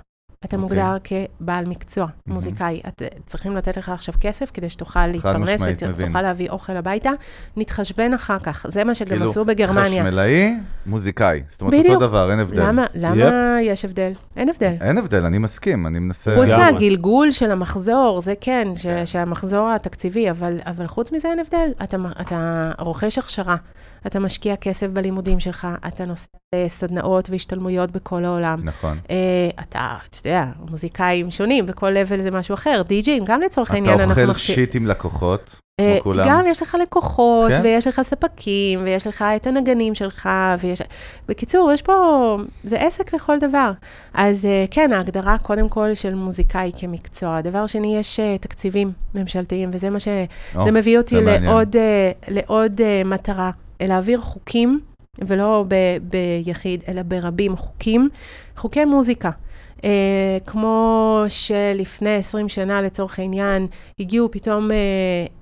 [0.46, 0.60] אתה okay.
[0.60, 0.84] אוקיי.
[0.84, 0.98] מוגדר
[1.39, 2.34] כבעל מקצוע, mm-hmm.
[2.34, 2.82] מוזיקאי.
[2.88, 5.62] את, צריכים לתת לך עכשיו כסף כדי שתוכל להתפרנס
[5.98, 7.12] ותוכל להביא אוכל הביתה.
[7.58, 9.86] נתחשבן אחר כך, זה מה שגם כאילו, עשו בגרמניה.
[9.86, 11.42] חשמלאי, מוזיקאי.
[11.50, 11.94] זאת אומרת, בדיוק.
[11.94, 12.68] אותו דבר, אין הבדל.
[12.68, 13.64] למה, למה yep.
[13.64, 14.12] יש הבדל?
[14.36, 14.74] אין הבדל.
[14.82, 16.36] אין הבדל, אני מסכים, אני מנסה...
[16.36, 19.06] חוץ מהגלגול של המחזור, זה כן, ש, כן.
[19.06, 21.70] שהמחזור התקציבי, אבל, אבל חוץ מזה אין הבדל.
[21.84, 23.56] אתה, אתה רוכש הכשרה.
[24.08, 28.62] אתה משקיע כסף בלימודים שלך, אתה נוסע לסדנאות והשתלמויות בכל העולם.
[28.64, 28.97] נכון.
[29.08, 32.82] Uh, אתה, אתה יודע, מוזיקאים שונים, בכל לבל זה משהו אחר.
[32.88, 34.14] די-ג'ים, גם לצורך העניין אנחנו.
[34.14, 36.26] אתה אוכל שיט עם לקוחות, כמו uh, כולם.
[36.30, 37.62] גם יש לך לקוחות, כן?
[37.64, 40.30] ויש לך ספקים, ויש לך את הנגנים שלך,
[40.60, 40.82] ויש...
[41.28, 42.38] בקיצור, יש פה...
[42.64, 43.72] זה עסק לכל דבר.
[44.14, 47.41] אז uh, כן, ההגדרה קודם כל של מוזיקאי כמקצוע.
[47.41, 50.08] דבר שני, יש תקציבים ממשלתיים, וזה מה ש...
[50.56, 51.76] Oh, זה מביא אותי זה לעוד,
[52.28, 53.52] לעוד מטרה.
[53.88, 54.79] להעביר חוקים,
[55.19, 58.09] ולא ב- ביחיד, אלא ברבים חוקים,
[58.57, 59.29] חוקי מוזיקה.
[59.77, 59.84] Uh,
[60.45, 63.67] כמו שלפני 20 שנה, לצורך העניין,
[63.99, 64.73] הגיעו פתאום, uh,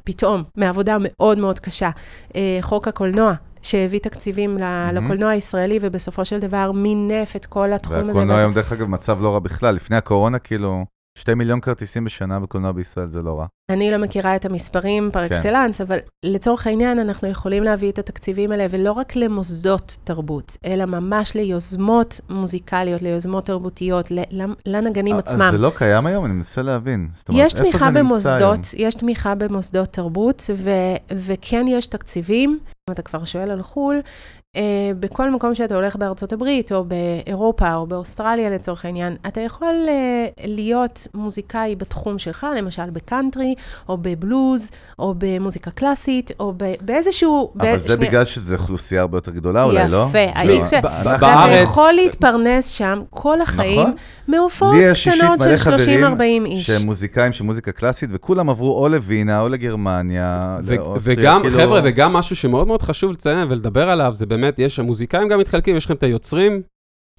[0.03, 1.89] פתאום, מעבודה מאוד מאוד קשה,
[2.29, 4.93] uh, חוק הקולנוע, שהביא תקציבים mm-hmm.
[4.93, 8.07] לקולנוע הישראלי, ובסופו של דבר מינף את כל התחום הזה.
[8.07, 9.75] והקולנוע היום, דרך אגב, מצב לא רע בכלל.
[9.75, 10.85] לפני הקורונה, כאילו,
[11.19, 13.45] שתי מיליון כרטיסים בשנה בקולנוע בישראל זה לא רע.
[13.69, 15.83] אני לא מכירה את המספרים פר אקסלנס, כן.
[15.83, 21.35] אבל לצורך העניין אנחנו יכולים להביא את התקציבים האלה, ולא רק למוסדות תרבות, אלא ממש
[21.35, 24.11] ליוזמות מוזיקליות, ליוזמות תרבותיות,
[24.65, 25.41] לנגנים עצמם.
[25.41, 26.25] אז זה לא קיים היום?
[26.25, 27.09] אני מנסה להבין.
[27.13, 28.53] זאת אומרת, איפה זה נמצא היום?
[28.77, 30.69] יש תמיכה במוסדות תרבות, ו,
[31.11, 32.59] וכן יש תקציבים.
[32.89, 34.01] אם אתה כבר שואל על חו"ל,
[34.99, 40.41] בכל מקום שאתה הולך בארצות הברית, או באירופה, או באוסטרליה לצורך העניין, אתה יכול uh,
[40.43, 43.55] להיות מוזיקאי בתחום שלך, למשל בקאנטרי,
[43.89, 47.53] או בבלוז, או במוזיקה קלאסית, או באיזשהו...
[47.59, 48.07] אבל זה שני...
[48.07, 50.07] בגלל שזו אוכלוסייה הרבה יותר גדולה אולי, לא?
[50.09, 50.43] יפה.
[50.43, 50.65] לא.
[50.65, 50.73] ש...
[50.73, 51.23] בארץ...
[51.23, 53.93] אתה יכול להתפרנס שם כל החיים, נכון?
[54.27, 55.55] מהופעות קטנות של
[56.45, 56.67] 30-40 איש.
[56.67, 61.57] שהם מוזיקאים של מוזיקה קלאסית, וכולם עברו או לווינה, או לגרמניה, לאוסטריה, וגם, כאילו...
[61.57, 65.75] חבר'ה, וגם משהו שמאוד מאוד חשוב לציין ולדבר עליו, זה באמת, יש, המוזיקאים גם מתחלקים,
[65.75, 66.61] יש לכם את היוצרים,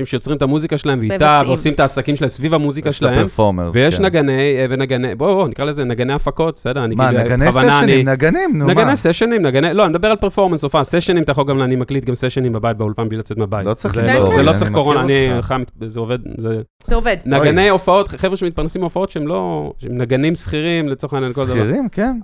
[0.07, 3.12] שיוצרים את המוזיקה שלהם ואיתה, ועושים את העסקים שלהם סביב המוזיקה שלהם.
[3.12, 4.05] יש את הפרפורמרס, ויש כן.
[4.05, 6.86] נגני, אה, ונגני, בואו, בוא, נקרא לזה נגני הפקות, בסדר?
[6.96, 8.74] מה, כאילו, נגני סשנים, נגנים, נו מה.
[8.74, 12.05] נגני סשנים, נגני, לא, אני מדבר על פרפורמנס, הופעה, סשנים, אתה יכול גם, אני מקליט
[12.05, 13.66] גם סשנים בבית, באולפן, בלי לצאת מהבית.
[13.66, 16.61] לא צריך לקרוא, זה לא צריך קורונה, אני חם, זה עובד, זה...
[16.86, 17.16] זה עובד.
[17.26, 21.55] נגני הופעות, חבר'ה שמתפרנסים מהופעות שהם לא, שהם נגנים שכירים, לצורך העניין, כל דבר.
[21.55, 22.18] שכירים, כן.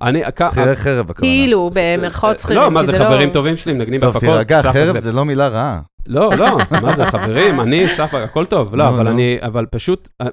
[0.51, 4.21] שכירי חרב, כאילו, במרכאות שכירים, לא, מה זה, חברים טובים שלי, מנגנים בהפקות.
[4.21, 5.81] טוב, תירגע, חרב זה לא מילה רעה.
[6.07, 8.75] לא, לא, מה זה, חברים, אני, ספק, הכל טוב.
[8.75, 10.27] לא, אבל אני, אבל פשוט, אה,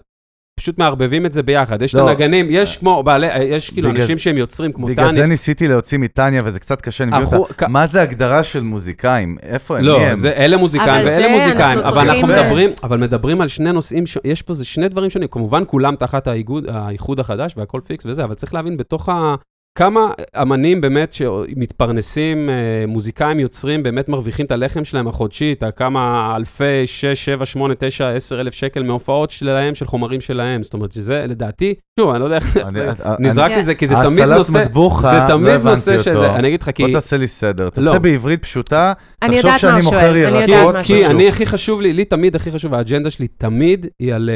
[0.60, 1.82] פשוט מערבבים את זה ביחד.
[1.82, 2.10] יש את לא.
[2.10, 4.96] הנגנים, יש כמו בעלי, אה, יש כאילו אנשים שהם יוצרים כמו טניה.
[4.96, 7.68] בגלל זה ניסיתי להוציא מטניה, וזה קצת קשה, אני מבין אותה.
[7.68, 9.38] מה זה הגדרה של מוזיקאים?
[9.44, 9.84] איפה הם?
[9.84, 14.54] לא, אלה מוזיקאים ואלה מוזיקאים, אבל אנחנו מדברים, אבל מדברים על שני נושאים, יש פה
[14.64, 15.28] שני דברים שונים.
[15.28, 16.28] כמובן, כולם תחת
[16.68, 19.36] האיחוד החדש והכל פיקס וזה, אבל צריך להבין בתוך ה...
[19.78, 20.12] כמה
[20.42, 22.56] אמנים באמת שמתפרנסים, אה,
[22.88, 28.40] מוזיקאים יוצרים, באמת מרוויחים את הלחם שלהם החודשית, כמה אלפי, 6, 7, 8, 9, 10
[28.42, 30.64] אלף שקל מהופעות שלהם, של חומרים שלהם.
[30.64, 33.96] זאת אומרת שזה לדעתי, שוב, אני לא יודע איך זה, נזרקתי את זה, כי זה
[34.04, 36.84] תמיד נושא, הסלט מטבוחה, זה תמיד נושא שזה, אני אגיד לך, כי...
[36.84, 38.00] בוא תעשה לי סדר, תעשה לא.
[38.00, 40.76] בעברית פשוטה, תחשוב שאני מוכר ירקות.
[40.84, 44.30] כי אני הכי חשוב לי, לי תמיד הכי חשוב, האג'נדה שלי תמיד היא על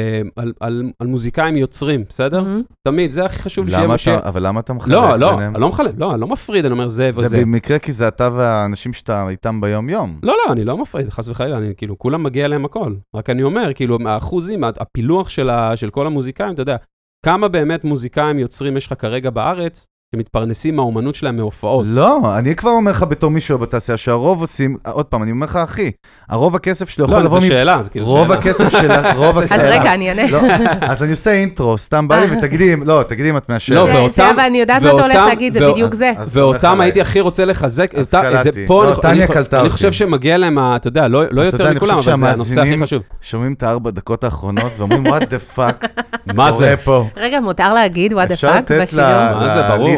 [0.62, 2.44] אה, מוזיקאים יוצרים, בסדר?
[2.88, 3.66] תמיד, זה הכי חשוב
[3.96, 4.20] שיהיה...
[4.24, 4.92] אבל למה אתה מחלק?
[5.30, 7.28] לא, לא, אני לא מחלק, לא, אני לא מפריד, אני אומר זה וזה.
[7.28, 10.20] זה במקרה כי זה אתה והאנשים שאתה איתם ביום-יום.
[10.22, 12.94] לא, לא, אני לא מפריד, חס וחלילה, אני כאילו, כולם מגיע להם הכל.
[13.14, 16.76] רק אני אומר, כאילו, האחוזים, הפילוח של, ה, של כל המוזיקאים, אתה יודע,
[17.26, 21.86] כמה באמת מוזיקאים יוצרים יש לך כרגע בארץ, שמתפרנסים מהאומנות שלהם מהופעות.
[21.88, 25.56] לא, אני כבר אומר לך בתור מישהו בתעשייה שהרוב עושים, עוד פעם, אני אומר לך,
[25.56, 25.90] אחי,
[26.28, 27.36] הרוב הכסף שלו יכול לא, לבוא...
[27.36, 28.18] לא, זו שאלה, זה כאילו שאלה.
[28.18, 28.92] רוב הכסף של...
[29.16, 29.52] רוב הכסף...
[29.54, 30.30] אז רגע, אני אענה.
[30.30, 30.40] לא,
[30.80, 33.76] אז אני עושה אינטרו, סתם בא לי ותגידי, לא, תגידי אם את מאשרת.
[33.76, 34.14] לא, ואותם...
[34.14, 36.12] זה, אבל אני יודעת מה אתה הולך להגיד, זה בדיוק זה.
[36.26, 37.94] ואותם הייתי הכי רוצה לחזק.
[37.94, 38.66] אז קלטתי.
[38.68, 38.94] לא.
[39.52, 43.02] אני חושב שמגיע להם, אתה יודע, לא יותר מכולם, אבל זה הנושא הכי חשוב.
[43.20, 46.02] שומעים את הארבע דקות האחרונות ואומרים, what the fuck,
[46.34, 47.06] מה זה פה?
[47.16, 49.04] רגע, מותר להגיד what the fuck בשידור?
[49.34, 49.97] מה זה, ברור.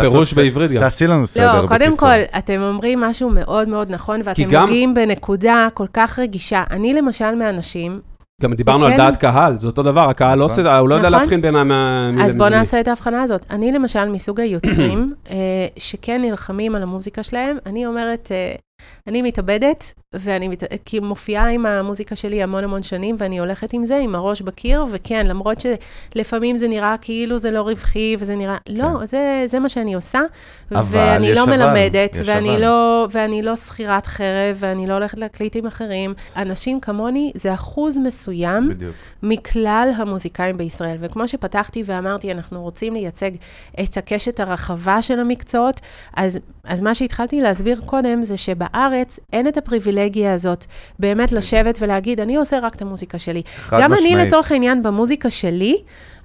[0.00, 0.80] פירוש בעברית גם.
[0.80, 1.62] תעשי לנו סדר, בקיצור.
[1.62, 6.64] לא, קודם כל, אתם אומרים משהו מאוד מאוד נכון, ואתם נוגעים בנקודה כל כך רגישה.
[6.70, 8.00] אני למשל מאנשים...
[8.42, 10.64] גם דיברנו על דעת קהל, זה אותו דבר, הקהל לא נכון.
[10.64, 11.20] עושה, הוא לא יודע נכון.
[11.20, 12.10] להבחין בין ה...
[12.24, 13.46] אז בואו נעשה את ההבחנה הזאת.
[13.50, 15.36] אני למשל מסוג היוצרים, אה,
[15.76, 18.54] שכן נלחמים על המוזיקה שלהם, אני אומרת, אה,
[19.06, 20.62] אני מתאבדת, ואני מת...
[20.84, 24.84] כי מופיעה עם המוזיקה שלי המון המון שנים, ואני הולכת עם זה, עם הראש בקיר,
[24.90, 28.74] וכן, למרות שלפעמים זה נראה כאילו זה לא רווחי, וזה נראה, כן.
[28.74, 30.20] לא, זה, זה מה שאני עושה,
[30.70, 32.58] ואני לא מלמדת, ואני.
[32.58, 36.14] לא, ואני לא שכירת חרב, ואני לא הולכת להקליט עם אחרים.
[36.36, 38.94] אנשים כמוני, זה אחוז מסוים בדיוק.
[39.22, 40.96] מכלל המוזיקאים בישראל.
[41.00, 43.30] וכמו שפתחתי ואמרתי, אנחנו רוצים לייצג
[43.82, 45.80] את הקשת הרחבה של המקצועות,
[46.16, 50.34] אז, אז מה שהתחלתי להסביר קודם, זה שבארץ אין את הפריבילגיה.
[50.34, 50.64] הזאת,
[50.98, 53.42] באמת לשבת ולהגיד, אני עושה רק את המוזיקה שלי.
[53.72, 54.14] גם משמעית.
[54.14, 55.76] אני, לצורך העניין, במוזיקה שלי,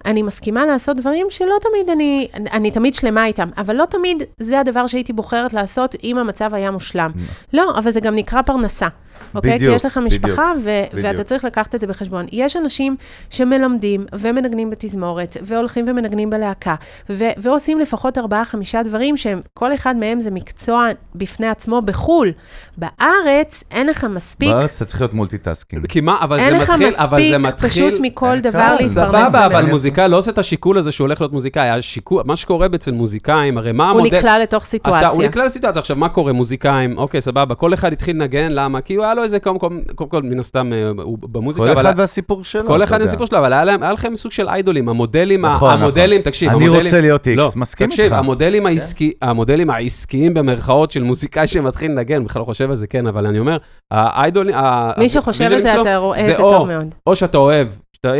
[0.05, 4.59] אני מסכימה לעשות דברים שלא תמיד אני, אני תמיד שלמה איתם, אבל לא תמיד זה
[4.59, 7.11] הדבר שהייתי בוחרת לעשות אם המצב היה מושלם.
[7.53, 8.87] לא, אבל זה גם נקרא פרנסה.
[9.35, 9.55] אוקיי?
[9.55, 11.05] בדיוק, כי יש לך משפחה, ו- בדיוק.
[11.05, 12.25] ואתה צריך לקחת את זה בחשבון.
[12.31, 12.95] יש אנשים
[13.29, 16.75] שמלמדים ומנגנים בתזמורת, והולכים ומנגנים בלהקה,
[17.09, 22.31] ו- ועושים לפחות ארבעה, חמישה דברים שהם, כל אחד מהם זה מקצוע בפני עצמו בחו"ל.
[22.77, 24.49] בארץ, אין לך מספיק...
[24.49, 25.87] בארץ אתה צריך להיות multitasking.
[25.87, 27.33] כי מה, אבל זה מתחיל, אבל זה מתחיל...
[27.33, 29.27] אין לך מספיק פשוט מכל דבר להתפרנס ממנו.
[29.27, 31.69] סבבה, אבל מוזיקאי לא עושה את השיקול הזה שהוא הולך להיות מוזיקאי.
[31.69, 34.09] השיקול, מה שקורה אצל מוזיקאים, הרי מה המודל...
[34.09, 35.07] הוא נקלע לתוך סיטואציה.
[35.07, 35.79] אתה, הוא נקלע לסיטואציה.
[35.79, 36.33] עכשיו, מה קורה?
[36.33, 38.81] מוזיקאים, אוקיי, סבבה, כל אחד התחיל לנגן, למה?
[38.81, 41.81] כי הוא היה לו איזה, קודם כל, קודם כל, מן הסתם, אה, הוא במוזיקה, כל
[41.81, 45.73] אחד והסיפור שלו, כל אחד והסיפור שלו, אבל היה לכם סוג של איידולים, המודלים, נכון,
[45.73, 46.31] המודלים, נכון.
[46.31, 46.85] תקשיב, אני המודלים...
[46.85, 47.99] רוצה להיות איקס, לא, מסכים איתך.
[47.99, 48.63] תקשיב, המודלים,
[48.97, 49.05] כן.
[49.21, 53.39] המודלים העסקיים במרכאות של מוזיקאי שמתחיל לנגן, בכלל לא חושב על זה, כן, אבל אני
[53.39, 53.57] אומר,
[53.91, 54.55] האיידולים,
[54.97, 56.95] מי שחושב על זה, אתה רואה את זה טוב מאוד.
[57.07, 57.67] או שאתה אוהב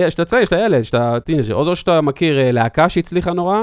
[0.10, 3.62] שאתה צעיר, שאתה ילד, שאתה teenager, או שאתה מכיר אה, להקה שהצליחה נורא,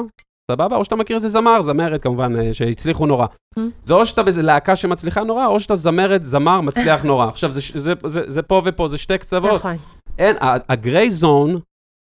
[0.50, 0.76] סבבה?
[0.76, 3.26] או שאתה מכיר איזה זמר, זמרת כמובן, אה, שהצליחו נורא.
[3.26, 3.62] Mm.
[3.82, 7.26] זה או שאתה באיזה להקה שמצליחה נורא, או שאתה זמרת, זמר, מצליח נורא.
[7.26, 9.54] עכשיו, זה, זה, זה, זה פה ופה, זה שתי קצוות.
[9.54, 9.76] נכון.
[10.18, 10.36] אין,
[10.68, 11.60] ה gray zone,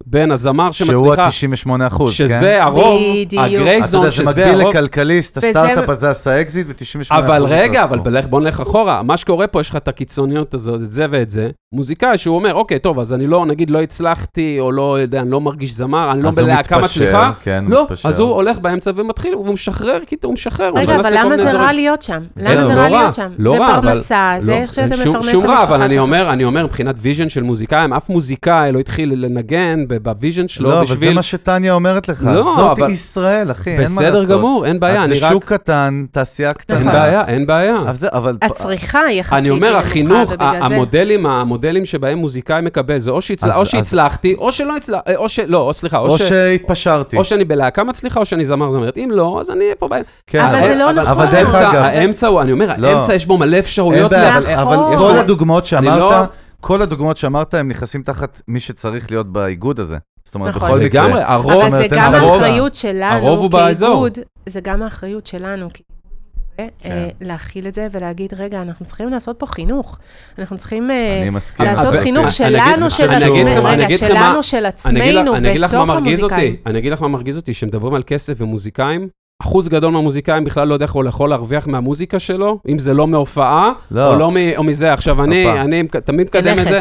[0.05, 1.31] בין הזמר שמצליחה...
[1.31, 2.27] שהוא ה-98 אחוז, כן?
[2.27, 3.01] שזה הרוב,
[3.37, 4.29] ה gray zone, שזה הרוב.
[4.29, 7.25] אתה יודע, זה מקביל לכלכליסט, הסטארט-אפ הזה עשה אקזיט ו-98 אחוז.
[7.25, 9.03] אבל רגע, אבל בוא נלך אחורה.
[9.03, 11.49] מה שקורה פה, יש לך את הקיצוניות הזאת, את זה ואת זה.
[11.73, 15.31] מוזיקאי שהוא אומר, אוקיי, טוב, אז אני לא, נגיד, לא הצלחתי, או לא יודע, אני
[15.31, 17.31] לא מרגיש זמר, אני לא בלהקה מצליחה.
[17.43, 20.71] כן, לא, אז הוא הולך באמצע ומתחיל, והוא משחרר, כי הוא משחרר.
[20.75, 22.23] רגע, אבל למה זה רע להיות שם?
[22.37, 23.31] למה זה רע להיות שם?
[23.37, 25.31] לא זה פרנסה, זה איך שאתה מפרנס את המשפחה שלך.
[25.31, 25.81] שום רע, אבל
[26.29, 30.81] אני אומר, מבחינת vision של מוזיקאים, אף מוזיקאי לא התחיל לנגן ב vision שלו לא,
[30.81, 30.97] בשביל...
[30.97, 32.23] לא, אבל זה מה שטניה אומרת לך.
[32.23, 32.89] לא, זאת אבל...
[32.89, 34.23] ישראל, אחי, אין מה לעשות.
[34.23, 35.19] בסדר גמור, אין בעיה, אני רק...
[35.19, 36.77] זה שוק קטן, תעשייה קטנה.
[36.77, 37.75] אין בעיה, אין בעיה.
[37.81, 38.37] אבל זה, אבל...
[38.41, 43.21] הצריכה יחסית אני אומר, החינוך, המודלים, המודלים שבהם מוזיקאי מקבל, זה או
[43.65, 47.17] שהצלחתי, או שלא הצלחתי, או שלא, או סליחה, או שהתפשרתי.
[47.17, 48.97] או שאני בלהקה מצליחה, או שאני זמר זמרת.
[48.97, 50.03] אם לא, אז אני פה בעיה.
[50.27, 51.11] כן, אבל זה לא נכון.
[51.11, 51.73] אבל דרך אגב...
[51.73, 52.87] האמצע הוא, אני אומר, לא.
[52.87, 54.13] האמצע יש בו מלא אפשרויות.
[54.13, 56.29] אבל כל הדוגמאות שאמרת...
[56.61, 59.97] כל הדוגמאות שאמרת, הם נכנסים תחת מי שצריך להיות באיגוד הזה.
[60.23, 61.05] זאת אומרת, נכון, בכל מקרה.
[61.05, 65.69] לגמרי, הרוב, אבל זה גם האחריות שלנו כאיגוד, זה גם האחריות שלנו
[66.77, 67.07] כן.
[67.21, 69.97] להכיל את זה ולהגיד, רגע, אנחנו צריכים לעשות פה חינוך.
[70.39, 71.29] אנחנו צריכים אה,
[71.59, 73.11] לעשות חינוך שלנו, של
[73.97, 75.33] שלנו, של עצמנו,
[75.65, 76.55] בתוך המוזיקאים.
[76.65, 79.09] אני אגיד לך מה מרגיז אותי, כשמדברים על כסף ומוזיקאים,
[79.41, 83.07] אחוז גדול מהמוזיקאים בכלל לא יודע איך הוא יכול להרוויח מהמוזיקה שלו, אם זה לא
[83.07, 84.13] מהופעה, לא.
[84.13, 84.31] או לא
[84.63, 84.93] מזה.
[84.93, 86.79] עכשיו, אני תמיד מקדם את זה.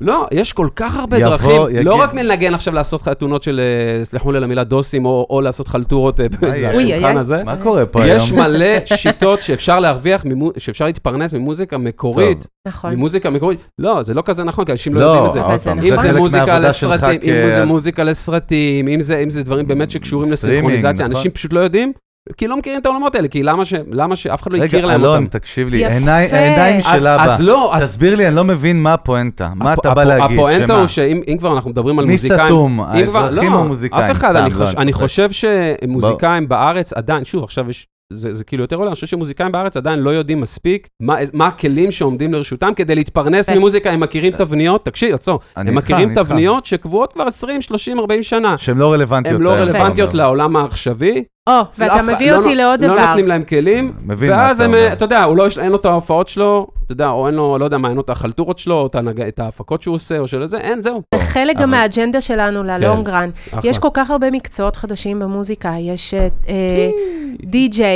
[0.00, 1.84] לא, יש כל כך הרבה יבוא, דרכים, יגיד.
[1.84, 5.40] לא רק מלנגן עכשיו לעשות חתונות של, אה, סלחו לי על המילה דוסים, או, או
[5.40, 7.42] לעשות חלטורות אה, בשולחן הזה.
[7.44, 8.16] מה קורה פה היום?
[8.16, 10.24] יש מלא שיטות שאפשר להרוויח,
[10.58, 12.46] שאפשר להתפרנס ממוזיקה מקורית.
[12.68, 12.94] נכון.
[12.94, 13.60] ממוזיקה מקורית.
[13.78, 15.40] לא, זה לא כזה נכון, כי אנשים לא, לא יודעים את זה.
[15.40, 20.32] לא, זה אם זה מוזיקה לסרטים, אם זה מוזיקה לסרטים, אם זה דברים באמת שקשורים
[20.32, 21.16] לסינכרוניזציה, נכון.
[21.16, 21.92] אנשים פשוט לא יודעים.
[22.36, 23.74] כי לא מכירים את העולמות האלה, כי למה, ש...
[23.90, 25.04] למה שאף אחד לא יכיר להם אותם?
[25.04, 27.24] רגע, אלון, תקשיב לי, העיניים של אבא.
[27.24, 27.82] אז לא, אז...
[27.82, 29.50] תסביר לי, אני לא מבין מה הפואנטה.
[29.54, 30.38] מה אתה בא להגיד?
[30.38, 32.40] הפואנטה הוא שאם כבר אנחנו מדברים על מוזיקאים...
[32.40, 32.80] מי סתום?
[32.80, 34.02] האזרחים או המוזיקאים?
[34.02, 34.36] אף אחד,
[34.76, 37.86] אני חושב שמוזיקאים בארץ עדיין, שוב, עכשיו יש...
[38.12, 41.46] זה, זה כאילו יותר עולה, אני חושב שמוזיקאים בארץ עדיין לא יודעים מספיק מה, מה
[41.46, 43.58] הכלים שעומדים לרשותם כדי להתפרנס כן.
[43.58, 48.58] ממוזיקה, הם מכירים תבניות, תקשיב, עצור, הם מכירים תבניות שקבועות כבר 20, 30, 40 שנה.
[48.58, 49.36] שהן לא רלוונטיות.
[49.36, 52.96] הן לא רלוונטיות לעולם העכשווי, או, ואתה מביא אותי לא, לעוד דבר.
[52.96, 56.66] לא נותנים להם כלים, ואז הם, אתה יודע, הוא לא, אין לו את ההופעות שלו,
[56.84, 58.88] אתה יודע, או אין לו, לא יודע מה, אין לו את החלטורות שלו, או
[59.28, 61.02] את ההפקות שהוא עושה, או של זה, אין, זהו.
[61.14, 63.30] זה חלק גם מהאג'נדה שלנו ללונג רן.
[63.64, 66.14] יש כל כך הרבה מקצועות חדשים במוזיקה, יש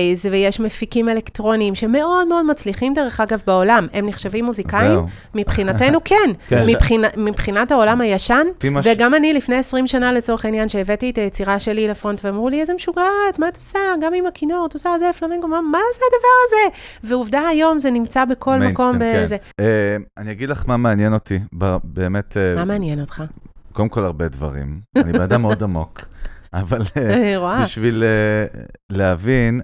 [0.04, 3.86] די-ג'ייז, ויש מפיקים אלקטרוניים, שמאוד מאוד מצליחים, דרך אגב, בעולם.
[3.92, 5.00] הם נחשבים מוזיקאים?
[5.34, 6.30] מבחינתנו, כן.
[6.48, 6.60] כן.
[7.16, 8.46] מבחינת העולם הישן,
[8.84, 12.74] וגם אני, לפני 20 שנה, לצורך העניין, שהבאתי את היצירה שלי לפרונט, ואמרו לי, איזה
[12.74, 13.78] משוגעת, מה את עושה?
[14.02, 16.78] גם עם הכינור, את עושה זה פלמנגו, מה, מה זה הדבר הזה?
[17.04, 19.36] ועובדה היום, זה נמצא בכל מקום בזה.
[19.56, 19.62] כן.
[19.62, 21.38] Uh, אני אגיד לך מה מעניין אותי,
[21.84, 22.32] באמת...
[22.32, 23.22] Uh, מה מעניין אותך?
[23.72, 24.80] קודם כל הרבה דברים.
[24.96, 26.00] אני בן אדם מאוד עמוק,
[26.52, 26.82] אבל
[27.62, 28.04] בשביל
[28.90, 29.60] להבין,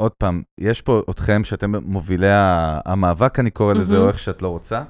[0.00, 2.26] עוד פעם, יש פה אתכם שאתם מובילי
[2.84, 4.82] המאבק, אני קורא לזה, או איך שאת לא רוצה.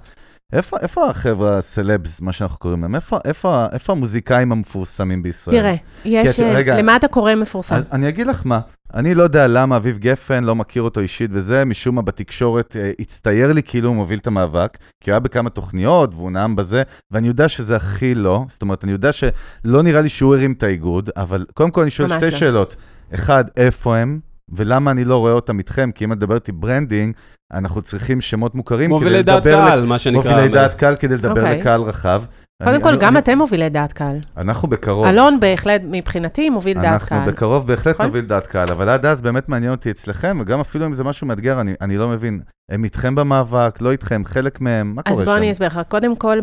[0.52, 2.94] איפה, איפה החבר'ה הסלבס, מה שאנחנו קוראים להם?
[2.94, 5.61] איפה, איפה, איפה המוזיקאים המפורסמים בישראל?
[5.61, 6.40] תראה, יש...
[6.40, 7.74] רגע, למה אתה קורא מפורסם?
[7.74, 8.61] אז, אני אגיד לך מה,
[8.94, 12.90] אני לא יודע למה אביב גפן, לא מכיר אותו אישית וזה, משום מה בתקשורת אה,
[13.00, 16.82] הצטייר לי כאילו הוא מוביל את המאבק, כי הוא היה בכמה תוכניות והוא נאם בזה,
[17.11, 20.62] ואני יודע שזה הכי לא, זאת אומרת, אני יודע שלא נראה לי שהוא הרים את
[20.62, 22.30] האיגוד, אבל קודם כל אני שואל שתי לא.
[22.30, 22.76] שאלות.
[23.14, 24.28] אחד, איפה הם?
[24.53, 25.90] ולמה אני לא רואה אותם איתכם?
[25.94, 27.14] כי אם את מדברת עם branding,
[27.53, 29.36] אנחנו צריכים שמות מוכרים כדי לדבר...
[29.36, 30.30] מובילי דעת קהל, מה שנקרא.
[30.30, 31.44] מובילי דעת קהל כדי לדבר okay.
[31.44, 31.59] אוקיי.
[31.59, 32.22] לקהל רחב.
[32.64, 34.16] קודם כל, גם אתם מובילי דעת קהל.
[34.36, 35.07] אנחנו בקרוב.
[35.07, 37.18] אלון בהחלט, מבחינתי, מוביל דעת קהל.
[37.18, 38.07] אנחנו בקרוב בהחלט נכון?
[38.07, 41.26] מוביל דעת קהל, אבל עד אז באמת מעניין אותי אצלכם, וגם אפילו אם זה משהו
[41.26, 42.40] מאתגר, אני, אני לא מבין.
[42.70, 45.22] הם איתכם במאבק, לא איתכם, חלק מהם, מה קורה שם?
[45.22, 45.80] אז בוא אני אסביר לך.
[45.88, 46.40] קודם כל,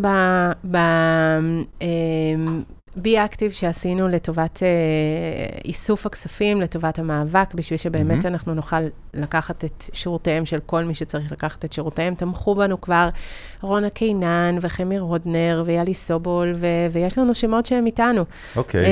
[2.95, 4.67] בי אקטיב שעשינו לטובת אה,
[5.65, 8.27] איסוף הכספים, לטובת המאבק, בשביל שבאמת mm-hmm.
[8.27, 8.75] אנחנו נוכל
[9.13, 12.15] לקחת את שירותיהם של כל מי שצריך לקחת את שירותיהם.
[12.15, 13.09] תמכו בנו כבר
[13.61, 18.23] רונה קינן וחמי רודנר ויאלי סובול, ו- ויש לנו שמות שהם איתנו.
[18.55, 18.85] אוקיי.
[18.85, 18.87] Okay.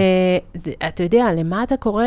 [0.82, 2.06] אה, אתה יודע, למה אתה קורא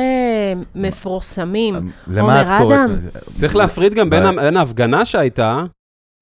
[0.74, 1.90] מפורסמים?
[2.06, 2.90] למה את קוראת?
[3.34, 5.64] צריך להפריד גם בין ההפגנה שהייתה,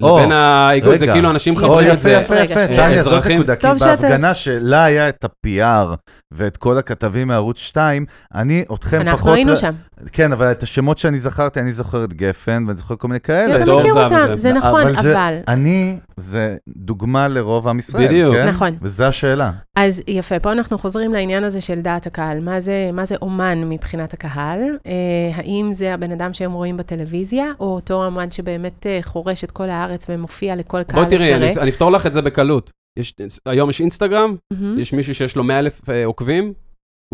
[0.03, 2.11] לבין האיגוד, זה כאילו אנשים חברים את זה.
[2.11, 5.95] יפה, יפה, יפה, טניה, זאת נקודה, כי בהפגנה שלה היה את ה-PR
[6.32, 9.09] ואת כל הכתבים מערוץ 2, אני, אתכם פחות...
[9.09, 9.72] אנחנו היינו שם.
[10.13, 13.63] כן, אבל את השמות שאני זכרתי, אני זוכר את גפן, ואני זוכר כל מיני כאלה.
[13.63, 15.39] אתה מכיר אותם, זה נכון, אבל...
[15.49, 18.35] אני, זה דוגמה לרוב עם ישראל, בדיוק.
[18.35, 18.49] כן?
[18.49, 18.77] נכון.
[18.83, 19.51] וזו השאלה.
[19.77, 22.41] אז יפה, פה אנחנו חוזרים לעניין הזה של דעת הקהל.
[22.41, 24.61] מה זה, מה זה אומן מבחינת הקהל?
[24.87, 24.93] אה,
[25.35, 29.69] האם זה הבן אדם שהם רואים בטלוויזיה, או אותו אומן שבאמת אה, חורש את כל
[29.69, 31.19] הארץ ומופיע לכל קהל אפשרי?
[31.19, 32.71] בואי תראי, אני, אני אפתור לך את זה בקלות.
[32.99, 33.15] יש,
[33.47, 34.81] היום יש אינסטגרם, mm-hmm.
[34.81, 36.53] יש מישהו שיש לו 100 אלף אה, עוקבים,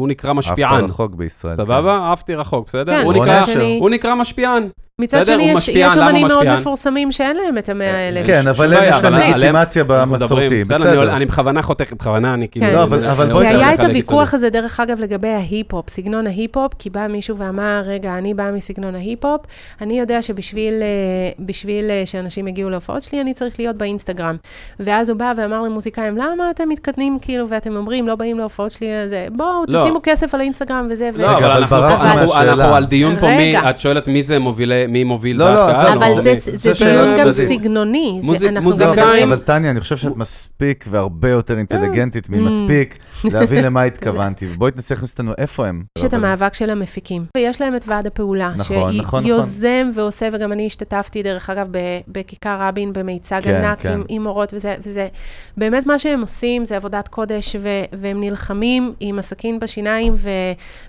[0.00, 0.84] הוא נקרא משפיען.
[0.84, 1.56] עפת רחוק בישראל.
[1.56, 1.98] סבבה?
[2.06, 2.12] כן.
[2.12, 2.92] עפתי רחוק, בסדר?
[2.92, 3.40] כן, הוא, נקרא,
[3.80, 4.68] הוא נקרא משפיען.
[5.00, 8.26] מצד שני, יש, אומנים מאוד מפורסמים שאין להם את המאה אה, האלף.
[8.26, 11.16] כן, אבל יש להם לגיטימציה במסורתי, בסדר.
[11.16, 12.66] אני בכוונה חותך, בכוונה אני כאילו...
[12.66, 13.48] לא, אבל בואי...
[13.48, 17.82] כי היה את הוויכוח הזה, דרך אגב, לגבי ההיפ-הופ, סגנון ההיפ-הופ, כי בא מישהו ואמר,
[17.86, 19.40] רגע, אני באה מסגנון ההיפ-הופ,
[19.80, 24.36] אני יודע שבשביל אה, אה, שאנשים יגיעו להופעות שלי, אני צריך להיות באינסטגרם.
[24.80, 28.86] ואז הוא בא ואמר למוזיקאים, למה אתם מתקדמים כאילו, ואתם אומרים, לא באים להופעות שלי,
[29.32, 29.82] בואו, לא.
[29.82, 31.10] תשימו כסף על האינסטגרם וזה.
[31.14, 32.52] רגע, אבל ברחנו מהשאלה.
[32.52, 33.26] אנחנו על דיון פה,
[33.70, 35.98] את שואלת מי זה מובילי, מי מוביל לא, דעת קהל.
[35.98, 38.20] אבל זה, זה, זה דיון גם סגנוני.
[38.62, 39.28] מוזיקאים...
[39.28, 44.46] אבל טניה, אני חושב שאת מספיק והרבה יותר אינטליגנטית ממספיק להבין למה התכוונתי.
[44.46, 45.82] בואי תנסי להכניס אותנו איפה הם.
[45.98, 50.02] יש את המאבק של המפיקים, ויש להם את ועד הפעולה, נכון, נכון, שיוזם נכון.
[50.02, 51.68] ועושה, וגם אני השתתפתי, דרך אגב,
[52.08, 54.00] בכיכר רבין, במיצג כן, ענק כן.
[54.08, 55.08] עם מורות, וזה, וזה
[55.56, 57.56] באמת מה שהם עושים, זה עבודת קודש,
[57.92, 60.14] והם נלחמים עם הסכין בשיניים,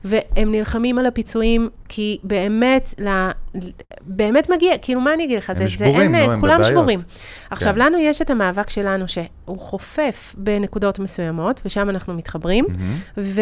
[0.04, 2.94] והם נלחמים על הפיצויים, כי באמת,
[4.02, 5.50] באמת מגיע, כאילו, מה אני אגיד לך?
[5.50, 7.00] הם זה, שבורים, זה, אין, נו, כולם שבורים.
[7.52, 7.80] עכשיו, כן.
[7.80, 13.18] לנו יש את המאבק שלנו, שהוא חופף בנקודות מסוימות, ושם אנחנו מתחברים, mm-hmm.
[13.18, 13.42] ו,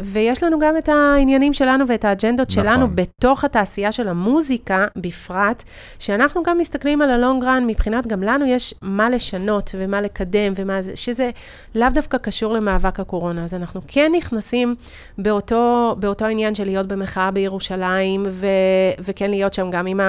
[0.00, 2.62] ויש לנו גם את העניינים שלנו ואת האג'נדות נכון.
[2.62, 5.64] שלנו בתוך התעשייה של המוזיקה בפרט,
[5.98, 10.82] שאנחנו גם מסתכלים על הלונג רן, מבחינת גם לנו יש מה לשנות ומה לקדם, ומה
[10.82, 11.30] זה, שזה
[11.74, 13.44] לאו דווקא קשור למאבק הקורונה.
[13.44, 14.74] אז אנחנו כן נכנסים
[15.18, 18.46] באותו, באותו עניין של להיות במחאה בירושלים, ו,
[19.00, 20.00] וכן להיות שם גם עם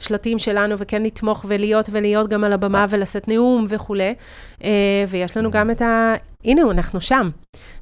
[0.00, 4.14] השלטים שלנו, וכן לתמוך ולהיות ולהיות גם על הבמה ולשאת נאום וכולי.
[4.64, 6.14] אה, ויש לנו גם את ה...
[6.44, 7.30] הנה, אנחנו שם.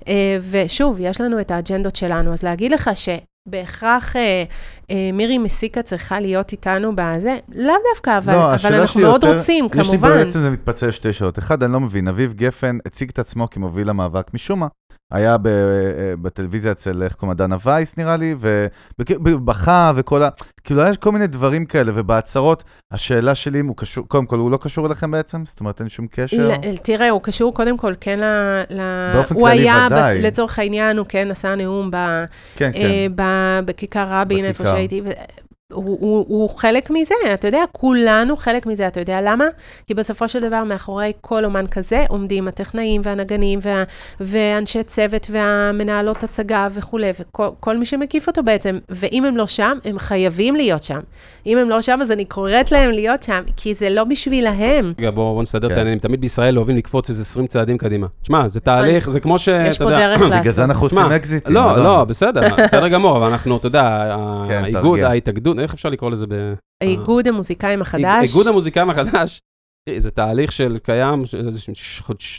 [0.09, 2.33] אה, ושוב, יש לנו את האג'נדות שלנו.
[2.33, 3.09] אז להגיד לך ש...
[3.49, 4.45] בהכרח אה,
[4.91, 9.37] אה, מירי מסיקה צריכה להיות איתנו בזה, לאו דווקא, אבל, לא, אבל אנחנו מאוד יותר,
[9.37, 10.09] רוצים, יש כמובן.
[10.09, 11.39] יש לי בעצם, זה מתפצל לשתי שאלות.
[11.39, 14.67] אחד, אני לא מבין, אביב גפן הציג את עצמו כמוביל המאבק משום מה.
[15.11, 15.53] היה ב, אה,
[16.23, 18.35] בטלוויזיה אצל, איך קוראים, דנה וייס נראה לי,
[18.99, 20.29] ובכה וכל ה...
[20.65, 24.51] כאילו, יש כל מיני דברים כאלה, ובהצהרות, השאלה שלי אם הוא קשור, קודם כל, הוא
[24.51, 25.45] לא קשור אליכם בעצם?
[25.45, 26.51] זאת אומרת, אין שום קשר?
[26.83, 28.21] תראה, הוא קשור קודם כל, כן,
[28.71, 28.81] ל...
[29.15, 30.23] באופן כללי, היה, ודאי.
[30.23, 31.97] לצורך העניין, הוא כן עשה נאום ב,
[32.57, 32.81] כן, כן.
[32.81, 33.23] אה, ב,
[33.65, 35.03] בכיכר רבין, איפה שהייתי.
[35.73, 39.45] הוא, הוא, הוא חלק מזה, אתה יודע, כולנו חלק מזה, אתה יודע למה?
[39.87, 43.85] כי בסופו של דבר, מאחורי כל אומן כזה עומדים הטכנאים והנגנים וה,
[44.21, 49.99] ואנשי צוות והמנהלות הצגה וכולי, וכל מי שמקיף אותו בעצם, ואם הם לא שם, הם
[49.99, 51.01] חייבים להיות שם.
[51.47, 54.93] אם הם לא שם, אז אני קוראת להם להיות שם, כי זה לא בשבילהם.
[54.99, 55.79] רגע, בואו בוא נסדר את כן.
[55.79, 55.99] העניינים.
[55.99, 58.07] תמיד בישראל אוהבים לקפוץ איזה 20 צעדים קדימה.
[58.23, 59.49] תשמע, זה תהליך, זה כמו ש...
[59.49, 60.41] יש פה דרך לעשות.
[60.41, 61.55] בגלל זה אנחנו עושים אקזיטים.
[61.55, 64.17] לא, לא, בסדר, בסדר גמור, אבל אנחנו, אתה יודע,
[64.49, 66.35] כן, האיגוד, ההתאגדות, איך אפשר לקרוא לזה ב...
[66.83, 68.29] האיגוד המוזיקאים החדש.
[68.29, 69.41] איגוד המוזיקאים החדש.
[69.97, 71.23] זה תהליך של קיים,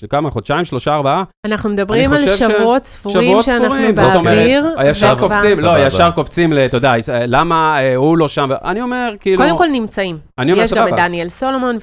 [0.09, 1.23] כמה, חודשיים, שלושה, ארבעה?
[1.45, 4.65] אנחנו מדברים על שבועות ספורים שאנחנו באוויר.
[4.85, 6.93] ישר קופצים, לא, ישר קופצים, אתה יודע,
[7.27, 8.49] למה אה, הוא לא שם?
[8.63, 9.43] אני אומר, כאילו...
[9.43, 10.17] קודם כל נמצאים.
[10.55, 11.77] יש גם את דניאל סולומון,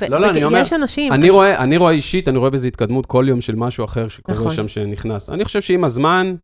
[0.50, 1.12] ויש אנשים.
[1.12, 4.50] אני רואה אישית, אני רואה בזה התקדמות כל יום של משהו אחר שקורה נכון.
[4.50, 5.30] שם שנכנס.
[5.30, 6.34] אני חושב שעם הזמן...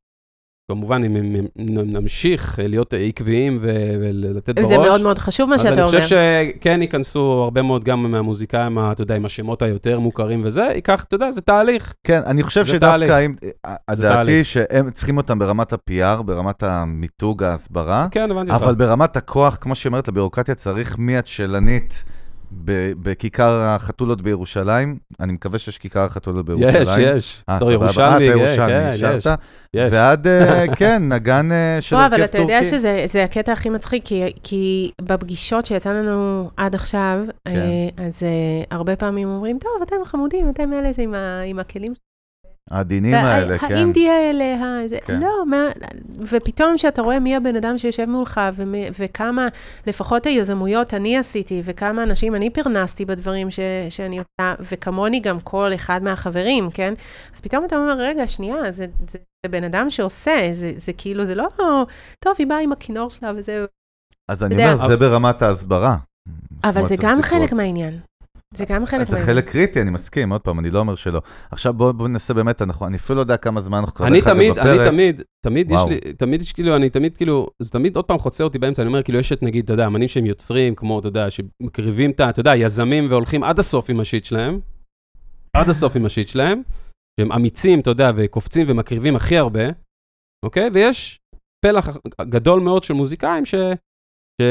[0.70, 1.46] כמובן, אם
[1.86, 4.68] נמשיך להיות עקביים ולתת בראש.
[4.68, 5.84] זה מאוד מאוד חשוב מה שאתה אומר.
[5.84, 6.16] אז אני חושב
[6.56, 11.14] שכן ייכנסו הרבה מאוד גם מהמוזיקאים, אתה יודע, עם השמות היותר מוכרים וזה, ייקח, אתה
[11.14, 11.94] יודע, זה תהליך.
[12.04, 13.26] כן, אני חושב שדווקא,
[13.88, 18.06] הדעתי שהם צריכים אותם ברמת ה-PR, ברמת המיתוג, ההסברה.
[18.10, 18.62] כן, הבנתי אותך.
[18.62, 22.04] אבל ברמת הכוח, כמו שהיא אומרת, לביורוקרטיה צריך מהצ'לנית.
[23.02, 26.76] בכיכר החתולות בירושלים, אני מקווה שיש כיכר החתולות בירושלים.
[26.82, 27.44] יש, יש.
[27.48, 27.72] אה, סבבה.
[27.72, 29.26] ירושלמי, אה, אתה ירושלמי, אישרת.
[29.74, 32.22] ועד, אה, כן, נגן אה, של הרכב טורקי.
[32.22, 34.04] אבל אתה יודע שזה הקטע הכי מצחיק,
[34.42, 37.18] כי בפגישות שיצא לנו עד עכשיו,
[37.48, 37.60] כן.
[37.96, 38.22] אז
[38.70, 40.90] הרבה פעמים אומרים, טוב, אתם חמודים, אתם אלה
[41.46, 41.92] עם הכלים
[42.70, 43.74] העדינים האלה, כן.
[43.74, 45.20] האינדי האלה, זה, כן.
[45.20, 45.68] לא, מה,
[46.18, 49.48] ופתאום כשאתה רואה מי הבן אדם שיושב מולך, ומי, וכמה,
[49.86, 53.60] לפחות היזמויות אני עשיתי, וכמה אנשים אני פרנסתי בדברים ש,
[53.90, 56.94] שאני עושה, וכמוני גם כל אחד מהחברים, כן?
[57.34, 61.24] אז פתאום אתה אומר, רגע, שנייה, זה, זה, זה בן אדם שעושה, זה, זה כאילו,
[61.24, 61.48] זה לא,
[62.24, 63.66] טוב, היא באה עם הכינור שלה וזהו.
[64.30, 65.96] אז אני אומר, זה ברמת ההסברה.
[66.64, 68.00] אבל זה גם חלק מהעניין.
[68.56, 71.20] זה גם חלק זה חלק קריטי, אני מסכים, עוד פעם, אני לא אומר שלא.
[71.50, 74.58] עכשיו בואו ננסה באמת, אני אפילו לא יודע כמה זמן אנחנו כבר אגב בפרק.
[74.58, 78.18] אני תמיד, תמיד יש לי, תמיד יש כאילו, אני תמיד כאילו, זה תמיד עוד פעם
[78.18, 80.98] חוצה אותי באמצע, אני אומר, כאילו, יש את נגיד, אתה יודע, אמנים שהם יוצרים, כמו,
[80.98, 82.30] אתה יודע, שמקריבים את ה...
[82.30, 84.60] אתה יודע, יזמים והולכים עד הסוף עם השיט שלהם,
[85.56, 86.62] עד הסוף עם השיט שלהם,
[87.20, 89.64] שהם אמיצים, אתה יודע, וקופצים ומקריבים הכי הרבה,
[90.44, 90.70] אוקיי?
[90.72, 91.20] ויש
[91.64, 93.54] פלח גדול מאוד של מוזיקאים ש...
[94.42, 94.44] ש...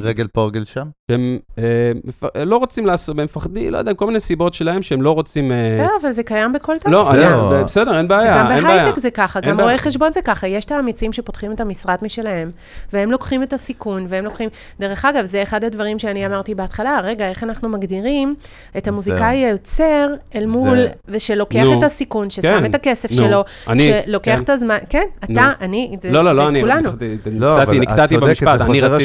[0.00, 0.86] רגל פה רגל שם?
[1.10, 5.10] שהם אה, לא רוצים לעשות, הם מפחדים, לא יודע, כל מיני סיבות שלהם שהם לא
[5.10, 5.52] רוצים...
[5.52, 5.78] אה...
[5.78, 7.30] לא, אבל זה קיים בכל תעשייה.
[7.30, 8.60] לא, אני, בסדר, אין בעיה, אין בעיה.
[8.60, 10.48] גם בהייטק זה ככה, גם רואי חשבון זה ככה.
[10.48, 12.50] יש את האמיצים שפותחים את המשרד משלהם,
[12.92, 14.48] והם לוקחים את הסיכון, והם לוקחים...
[14.80, 18.34] דרך אגב, זה אחד הדברים שאני אמרתי בהתחלה, רגע, איך אנחנו מגדירים
[18.76, 20.88] את המוזיקאי היוצר אל מול, זה...
[21.08, 24.42] ושלוקח נו, את הסיכון, ששם כן, את הכסף נו, שלו, אני, שלוקח כן.
[24.42, 25.40] את הזמן, כן, אתה, נו.
[25.60, 26.90] אני, זה, לא, לא, לא, זה כולנו.
[27.32, 27.98] לא, אבל את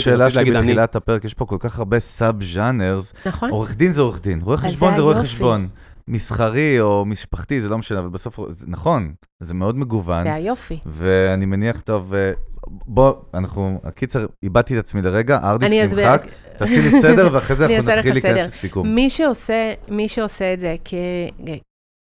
[0.04, 3.14] חוזר לשאלה שבתחילת הפרק, יש פה כל כך הרבה סאב ז'אנרס.
[3.26, 3.50] נכון.
[3.50, 5.68] עורך דין זה עורך דין, רואה חשבון זה רואה חשבון.
[6.08, 10.24] מסחרי או משפחתי, זה לא משנה, אבל בסוף, זה נכון, זה מאוד מגוון.
[10.24, 10.80] זה היופי.
[10.86, 12.32] ואני מניח, טוב, אה,
[12.68, 16.26] בוא, אנחנו, הקיצר, איבדתי את עצמי לרגע, ארדיסק נמחק,
[16.58, 18.96] תעשי לי סדר, ואחרי זה אנחנו נתחיל להיכנס לסיכום.
[18.96, 20.94] מי שעושה, מי שעושה את זה כ...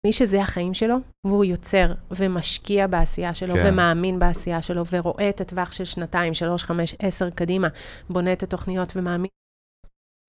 [0.05, 0.95] מי שזה החיים שלו,
[1.27, 3.63] והוא יוצר ומשקיע בעשייה שלו, כן.
[3.65, 7.67] ומאמין בעשייה שלו, ורואה את הטווח של שנתיים, שלוש, חמש, עשר קדימה,
[8.09, 9.29] בונה את התוכניות ומאמין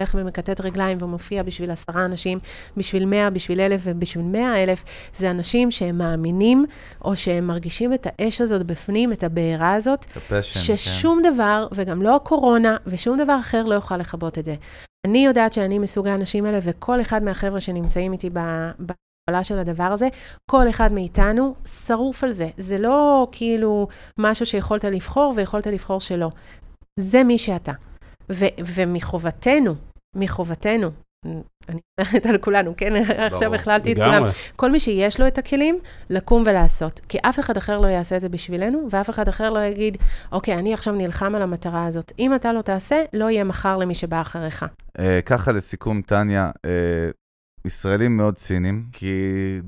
[0.02, 2.38] הולך ומקטט רגליים ומופיע בשביל עשרה אנשים,
[2.76, 6.66] בשביל מאה, בשביל אלף ובשביל מאה אלף, זה אנשים שהם מאמינים,
[7.04, 11.32] או שהם מרגישים את האש הזאת בפנים, את הבעירה הזאת, הפשן, ששום כן.
[11.34, 14.54] דבר, וגם לא הקורונה, ושום דבר אחר לא יוכל לכבות את זה.
[15.06, 19.04] אני יודעת שאני מסוג האנשים האלה, וכל אחד מהחבר'ה שנמצאים איתי בהתחלה
[19.42, 20.08] של הדבר הזה,
[20.50, 22.48] כל אחד מאיתנו שרוף על זה.
[22.58, 26.30] זה לא כאילו משהו שיכולת לבחור ויכולת לבחור שלא.
[27.00, 27.72] זה מי שאתה.
[28.58, 29.74] ומחובתנו,
[30.16, 30.90] מחובתנו,
[31.68, 32.92] אני אומרת על כולנו, כן?
[33.18, 34.24] עכשיו הכללתי את כולם.
[34.56, 35.78] כל מי שיש לו את הכלים,
[36.10, 37.00] לקום ולעשות.
[37.08, 39.96] כי אף אחד אחר לא יעשה את זה בשבילנו, ואף אחד אחר לא יגיד,
[40.32, 42.12] אוקיי, אני עכשיו נלחם על המטרה הזאת.
[42.18, 44.64] אם אתה לא תעשה, לא יהיה מחר למי שבא אחריך.
[44.98, 46.70] אה, ככה לסיכום, טניה, אה,
[47.66, 49.14] ישראלים מאוד ציניים, כי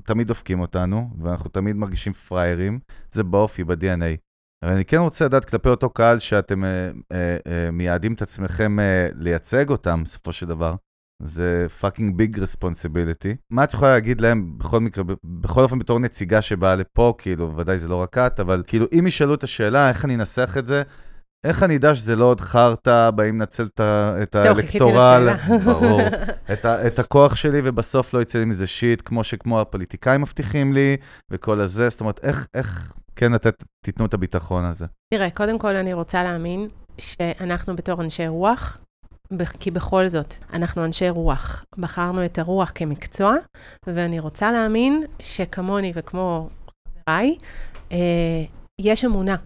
[0.04, 2.78] תמיד דופקים אותנו, ואנחנו תמיד מרגישים פראיירים.
[3.10, 4.16] זה באופי, ב-DNA.
[4.64, 8.80] אבל אני כן רוצה לדעת כלפי אותו קהל שאתם אה, אה, אה, מייעדים את עצמכם
[8.80, 10.74] אה, לייצג אותם, בסופו של דבר.
[11.22, 13.36] זה fucking big responsibility.
[13.50, 17.78] מה את יכולה להגיד להם בכל מקרה, בכל אופן בתור נציגה שבאה לפה, כאילו, ודאי
[17.78, 20.82] זה לא רק את, אבל כאילו, אם ישאלו את השאלה, איך אני אנסח את זה,
[21.46, 23.68] איך אני אדע שזה לא עוד חרטא, באים לנצל
[24.22, 25.28] את האלקטורל,
[25.64, 26.00] ברור,
[26.52, 30.96] את, את הכוח שלי, ובסוף לא יצא לי מזה שיט, כמו שכמו הפוליטיקאים מבטיחים לי,
[31.30, 34.86] וכל הזה, זאת אומרת, איך, איך כן לתת, תיתנו את הביטחון הזה?
[35.14, 36.68] תראה, קודם כל אני רוצה להאמין
[36.98, 38.78] שאנחנו בתור אנשי רוח,
[39.60, 41.64] כי בכל זאת, אנחנו אנשי רוח.
[41.78, 43.34] בחרנו את הרוח כמקצוע,
[43.86, 46.48] ואני רוצה להאמין שכמוני וכמו
[46.88, 47.36] חבריי,
[47.92, 47.98] אה,
[48.80, 49.36] יש אמונה.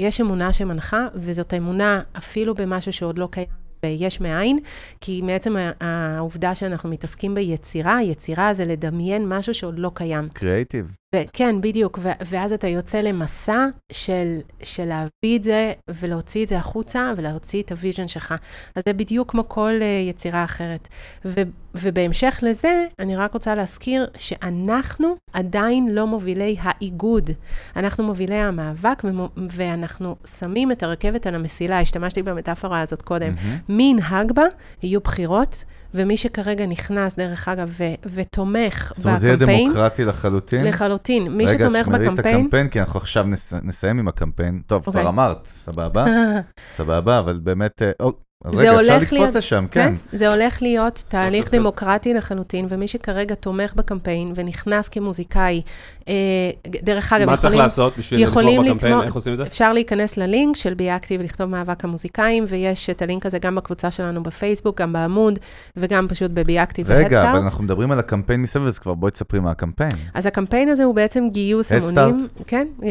[0.00, 3.46] יש אמונה שמנחה, וזאת אמונה אפילו במשהו שעוד לא קיים
[3.82, 4.58] ביש מאין,
[5.00, 10.28] כי מעצם העובדה שאנחנו מתעסקים ביצירה, יצירה זה לדמיין משהו שעוד לא קיים.
[10.32, 10.96] קריאייטיב.
[11.32, 17.12] כן, בדיוק, ואז אתה יוצא למסע של, של להביא את זה ולהוציא את זה החוצה
[17.16, 18.34] ולהוציא את ה vision שלך.
[18.74, 20.88] אז זה בדיוק כמו כל אה, יצירה אחרת.
[21.24, 21.42] ו-
[21.74, 27.30] ובהמשך לזה, אני רק רוצה להזכיר שאנחנו עדיין לא מובילי האיגוד.
[27.76, 31.80] אנחנו מובילי המאבק, ו- ואנחנו שמים את הרכבת על המסילה.
[31.80, 33.32] השתמשתי במטאפורה הזאת קודם.
[33.32, 33.62] Mm-hmm.
[33.72, 34.44] מי ינהג בה,
[34.82, 35.64] יהיו בחירות.
[35.94, 38.96] ומי שכרגע נכנס, דרך אגב, ו- ותומך בקמפיין...
[38.96, 40.64] זאת אומרת, זה יהיה דמוקרטי לחלוטין?
[40.66, 41.28] לחלוטין.
[41.28, 42.02] מי רגע, שתומך בקמפיין...
[42.02, 43.54] רגע, תשמרי את הקמפיין, כי אנחנו עכשיו נס...
[43.62, 44.62] נסיים עם הקמפיין.
[44.66, 44.84] טוב, okay.
[44.84, 45.08] כבר אוקיי.
[45.08, 46.04] אמרת, סבבה,
[46.76, 47.82] סבבה, אבל באמת...
[48.44, 49.94] אז רגע, אפשר לקפוץ לשם, כן.
[50.10, 50.18] כן.
[50.18, 55.62] זה הולך להיות תהליך דמוקרטי לחלוטין, ומי שכרגע תומך בקמפיין ונכנס כמוזיקאי,
[56.08, 56.14] אה,
[56.66, 59.00] דרך אגב, מה צריך לעשות בשביל לתמוך בקמפיין?
[59.00, 59.44] איך עושים את זה?
[59.44, 64.22] אפשר להיכנס ללינק של ביאקטיב ולכתוב מאבק המוזיקאים, ויש את הלינק הזה גם בקבוצה שלנו
[64.22, 65.38] בפייסבוק, גם בעמוד,
[65.76, 67.12] וגם פשוט בביאקטיב והדסטארט.
[67.12, 69.92] רגע, אבל אנחנו מדברים על הקמפיין מסביב, אז כבר בואי תספרי מה הקמפיין.
[70.14, 72.28] אז הקמפיין הזה הוא בעצם גיוס המונים.
[72.46, 72.88] כן, אה,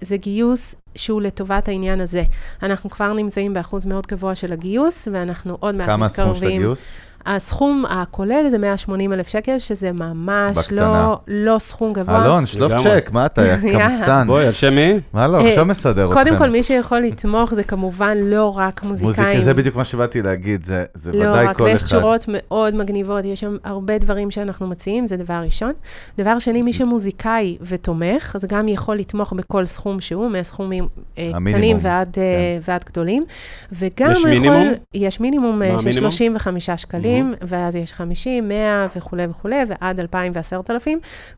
[0.00, 2.22] זה גיוס שהוא לטובת העניין הזה.
[2.62, 5.96] אנחנו כבר נמצאים באחוז מאוד גבוה של הגיוס, ואנחנו עוד מעט מתקרבים.
[5.96, 6.92] כמה הסכום של הגיוס?
[7.26, 12.24] הסכום הכולל זה 180 אלף שקל, שזה ממש לא, לא סכום גבוה.
[12.24, 14.24] אלון, שלוף צ'ק, מה אתה, קמצן.
[14.26, 15.00] בואי, על שם מי?
[15.12, 16.24] מה לא, עכשיו מסדר אתכם.
[16.24, 19.26] קודם כל, מי שיכול לתמוך זה כמובן לא רק מוזיקאים.
[19.26, 21.64] מוזיקה, זה בדיוק מה שבאתי להגיד, זה, זה לא ודאי רק, כל אחד.
[21.64, 25.72] לא רק, ויש שורות מאוד מגניבות, יש שם הרבה דברים שאנחנו מציעים, זה דבר ראשון.
[26.18, 31.76] דבר שני, מי שמוזיקאי ותומך, אז גם יכול לתמוך בכל סכום שהוא, מהסכומים אה, קטנים
[31.80, 32.22] ועד, אה,
[32.64, 32.72] כן.
[32.72, 33.24] ועד גדולים.
[33.72, 34.30] וגם יש יכול...
[34.30, 34.72] מינימום?
[34.94, 37.15] יש מינימום אה, של 35 שקלים.
[37.18, 37.44] אנשים, mm-hmm.
[37.48, 40.88] ואז יש 50, 100 וכולי וכולי, ועד 2,000 ו-10,000.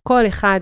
[0.02, 0.60] כל אחד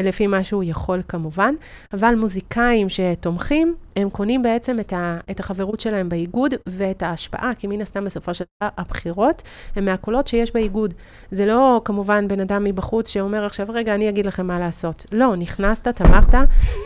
[0.00, 1.54] לפי מה שהוא יכול כמובן,
[1.92, 7.66] אבל מוזיקאים שתומכים, הם קונים בעצם את, ה, את החברות שלהם באיגוד ואת ההשפעה, כי
[7.66, 9.42] מן הסתם בסופו של דבר הבחירות
[9.76, 10.94] הם מהקולות שיש באיגוד.
[11.30, 15.06] זה לא כמובן בן אדם מבחוץ שאומר עכשיו, רגע, אני אגיד לכם מה לעשות.
[15.12, 16.38] לא, נכנסת, תמכת,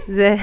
[0.09, 0.37] זה...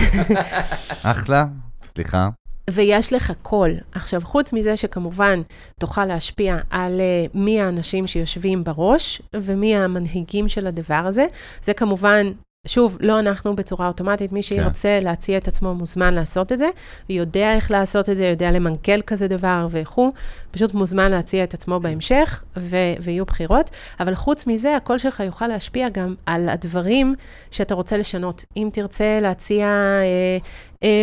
[1.03, 1.45] אחלה,
[1.84, 2.30] סליחה.
[2.70, 3.72] ויש לך קול.
[3.91, 5.41] עכשיו, חוץ מזה שכמובן
[5.80, 11.26] תוכל להשפיע על uh, מי האנשים שיושבים בראש ומי המנהיגים של הדבר הזה,
[11.61, 12.32] זה כמובן
[12.68, 14.47] שוב, לא אנחנו בצורה אוטומטית, מי כן.
[14.47, 15.05] שירצה כן.
[15.05, 16.70] להציע את עצמו מוזמן לעשות את זה,
[17.09, 20.11] ויודע איך לעשות את זה, יודע למנכ"ל כזה דבר וכו',
[20.51, 23.70] פשוט מוזמן להציע את עצמו בהמשך, ו- ויהיו בחירות.
[23.99, 27.16] אבל חוץ מזה, הקול שלך יוכל להשפיע גם על הדברים
[27.51, 28.45] שאתה רוצה לשנות.
[28.57, 30.38] אם תרצה להציע אה,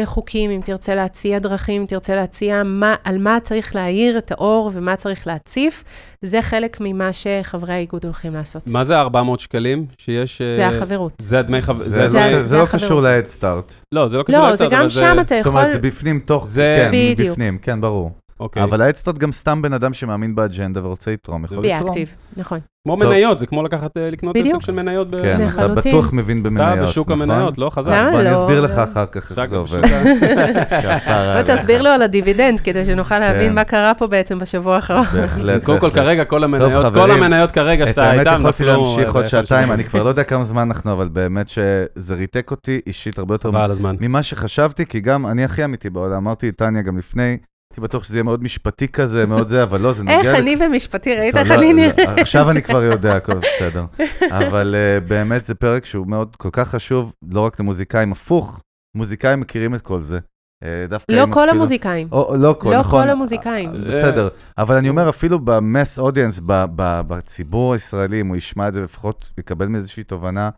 [0.05, 4.71] חוקים, אם תרצה להציע דרכים, אם תרצה להציע מה, על מה צריך להאיר את האור
[4.75, 5.85] ומה צריך להציף,
[6.23, 8.67] זה חלק ממה שחברי האיגוד הולכים לעשות.
[8.67, 10.43] מה זה 400 שקלים שיש...
[10.59, 11.13] זה החברות.
[11.19, 11.91] זה דמי חברות.
[11.91, 13.45] זה, זה, זה, זה לא קשור ל-Head
[13.93, 15.53] לא, זה לא קשור ל-Head לא, זה גם שם אתה יכול...
[15.53, 16.47] זאת אומרת, זה בפנים, תוך...
[16.47, 16.75] זה...
[16.77, 17.31] כן, בדיוק.
[17.31, 18.11] בפנים, כן, ברור.
[18.41, 18.63] אוקיי.
[18.63, 21.85] אבל האדסטארט גם סתם בן אדם שמאמין באג'נדה ורוצה לתרום, יכול לתרום.
[21.85, 22.59] באקטיב, נכון.
[22.85, 25.09] כמו מניות, זה כמו לקחת, אה, לקנות עסק של מניות.
[25.23, 27.31] כן, אתה בטוח מבין במניות, אתה בשוק נכון?
[27.31, 27.93] המניות, לא חזק.
[27.93, 28.21] למה לא?
[28.21, 29.81] אני אסביר לך אחר כך איך זה עובד.
[31.47, 33.55] תסביר לו על הדיבידנד, כדי שנוכל להבין כן.
[33.55, 35.05] מה קרה פה בעצם בשבוע האחרון.
[35.05, 35.65] בהחלט.
[35.67, 38.33] קודם כל, כרגע כל המניות, כל המניות כרגע שאתה איתן, נפלו.
[38.33, 41.49] את האמת יכולתי להמשיך עוד שעתיים, אני כבר לא יודע כמה זמן אנחנו, אבל באמת
[41.49, 43.51] שזה ריתק אותי אישית הרבה יותר
[44.01, 47.37] ממה שחשבתי, כי גם אני הכי אמיתי בעולם, אמרתי טניה גם לפני,
[47.73, 50.21] הייתי בטוח שזה יהיה מאוד משפטי כזה, מאוד זה, אבל לא, זה נוגע...
[50.21, 51.99] איך אני ומשפטי, ראית איך אני נראית?
[51.99, 53.85] עכשיו אני כבר יודע, הכל בסדר.
[54.31, 58.61] אבל אה, באמת זה פרק שהוא מאוד כל כך חשוב, לא רק למוזיקאים, הפוך,
[58.97, 60.19] מוזיקאים מכירים את כל זה.
[60.65, 62.09] אה, דווקא לא כל המוזיקאים.
[62.13, 63.05] לא כל, לא נכון.
[63.05, 63.71] כל המוזיקאים.
[63.71, 66.41] אה, בסדר, אבל אני אומר, אפילו במס אודיאנס,
[67.07, 70.51] בציבור הישראלי, אם הוא ישמע את זה, לפחות יקבל מאיזושהי תובנה.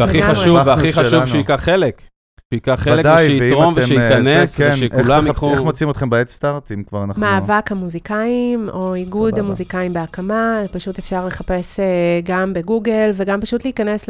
[0.00, 2.02] והכי חשוב, והכי חשוב שייקח חלק.
[2.54, 5.52] שייקח חלק ושיתרום אה, ושייכנס, כן, ושכולם ייקחו...
[5.52, 7.22] איך מוצאים אתכם בהדסטארט, אם כבר אנחנו...
[7.22, 9.38] מאבק המוזיקאים, או איגוד.
[9.38, 11.84] המוזיקאים בהקמה, פשוט אפשר לחפש אה,
[12.24, 14.08] גם בגוגל, וגם פשוט להיכנס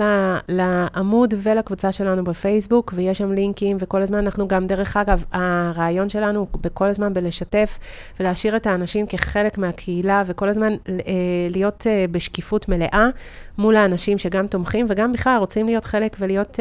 [0.49, 6.47] לעמוד ולקבוצה שלנו בפייסבוק, ויש שם לינקים, וכל הזמן אנחנו גם, דרך אגב, הרעיון שלנו
[6.53, 7.79] הוא בכל הזמן בלשתף
[8.21, 10.95] ולהשאיר את האנשים כחלק מהקהילה, וכל הזמן אה,
[11.51, 13.09] להיות בשקיפות מלאה
[13.61, 16.59] מול האנשים שגם תומכים, וגם בכלל רוצים להיות חלק ולהיות...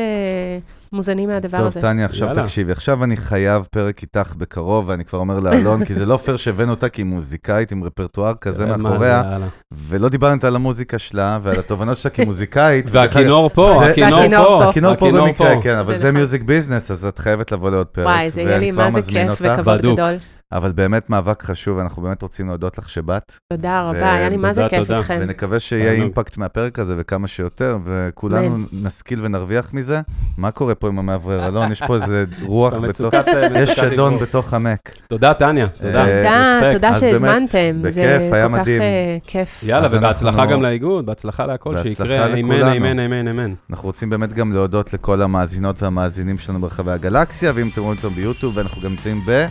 [0.94, 1.82] מוזנים מהדבר טוב, הזה.
[1.82, 2.44] טוב, טניה, עכשיו יאללה.
[2.44, 6.38] תקשיבי, עכשיו אני חייב פרק איתך בקרוב, ואני כבר אומר לאלון, כי זה לא פייר
[6.38, 9.38] שהבאנו אותה כי היא מוזיקאית עם רפרטואר כזה מאחוריה,
[9.72, 12.86] ולא דיברנו על המוזיקה שלה ועל התובנות שלה כמוזיקאית.
[12.92, 14.70] והכינור פה, הכינור פה.
[14.70, 18.06] הכינור פה במקרה, כן, אבל זה מיוזיק ביזנס, אז את חייבת לבוא לעוד פרק.
[18.06, 20.16] וואי, זה יהיה לי מה זה כיף וכבוד גדול.
[20.52, 23.34] אבל באמת מאבק חשוב, ואנחנו באמת רוצים להודות לך שבאת.
[23.54, 25.20] תודה רבה, היה לי מה זה כיף איתכם.
[25.22, 30.02] ונקווה שיהיה אימפקט מהפרק הזה וכמה שיותר, וכולנו נשכיל ונרוויח מזה.
[30.38, 31.48] מה קורה פה עם המאוורר?
[31.48, 34.96] אלון, יש פה איזה רוח בתוך, אה, יש שדון בתוך המק.
[35.08, 35.68] תודה, טניה.
[35.68, 36.06] תודה.
[36.06, 37.82] תודה, תודה שהזמנתם.
[37.82, 38.82] בכיף, היה מדהים.
[38.82, 39.64] אה, כיף.
[39.64, 43.54] יאללה, ובהצלחה גם לאיגוד, בהצלחה להכל, שיקרה, אמן, אמן, אמן, אמן.
[43.70, 48.16] אנחנו רוצים באמת גם להודות לכל המאזינות והמאזינים שלנו ברחבי הגלקסיה, ואם אתם רואים אותם
[48.16, 49.46] ביוטיוב, ואנחנו גם נמצאים ב...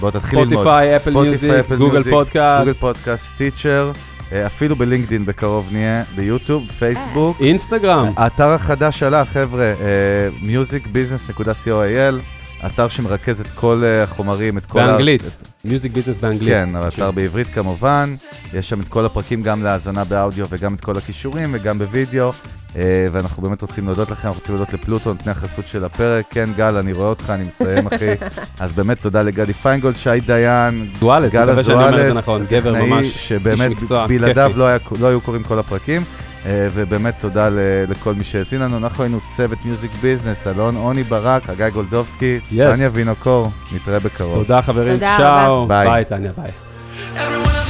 [0.00, 0.54] בוא תתחיל ללמוד.
[0.54, 2.66] ספוטיפיי, Apple Music, Google Podcast.
[2.66, 3.92] Google Podcast, Stitcher.
[4.46, 7.40] אפילו בלינקדין בקרוב נהיה, ביוטיוב, פייסבוק.
[7.40, 8.12] אינסטגרם.
[8.16, 9.74] האתר החדש שלך, חבר'ה,
[10.42, 12.14] musicbusiness.co.il,
[12.66, 14.78] אתר שמרכז את כל אה, החומרים, את כל...
[14.86, 15.22] באנגלית,
[15.66, 16.48] Music Business באנגלית.
[16.48, 18.08] כן, אתר בעברית כמובן.
[18.54, 22.32] יש שם את כל הפרקים גם להאזנה באודיו וגם את כל הקישורים וגם בווידאו.
[22.76, 26.24] אה, ואנחנו באמת רוצים להודות לכם, אנחנו רוצים להודות לפלוטו, נותני החסות של הפרק.
[26.30, 28.14] כן, גל, אני רואה אותך, אני מסיים, אחי.
[28.60, 33.72] אז באמת תודה לגדי פיינגולד, שי דיין, זואלס, גל הזואלס, נכון, גבר ממש, שבאמת
[34.08, 34.66] בלעדיו לא,
[35.00, 36.02] לא היו קורים כל הפרקים.
[36.46, 37.48] אה, ובאמת תודה
[37.88, 38.76] לכל מי שהאזין לנו.
[38.76, 44.44] אנחנו היינו צוות Music Business, אלון עוני ברק, הגיא גולדובסקי, טניה וינוקור, נתראה בקרוב.
[44.44, 45.66] תודה חברים, צ'או.
[45.66, 47.65] ביי, טניה, ביי.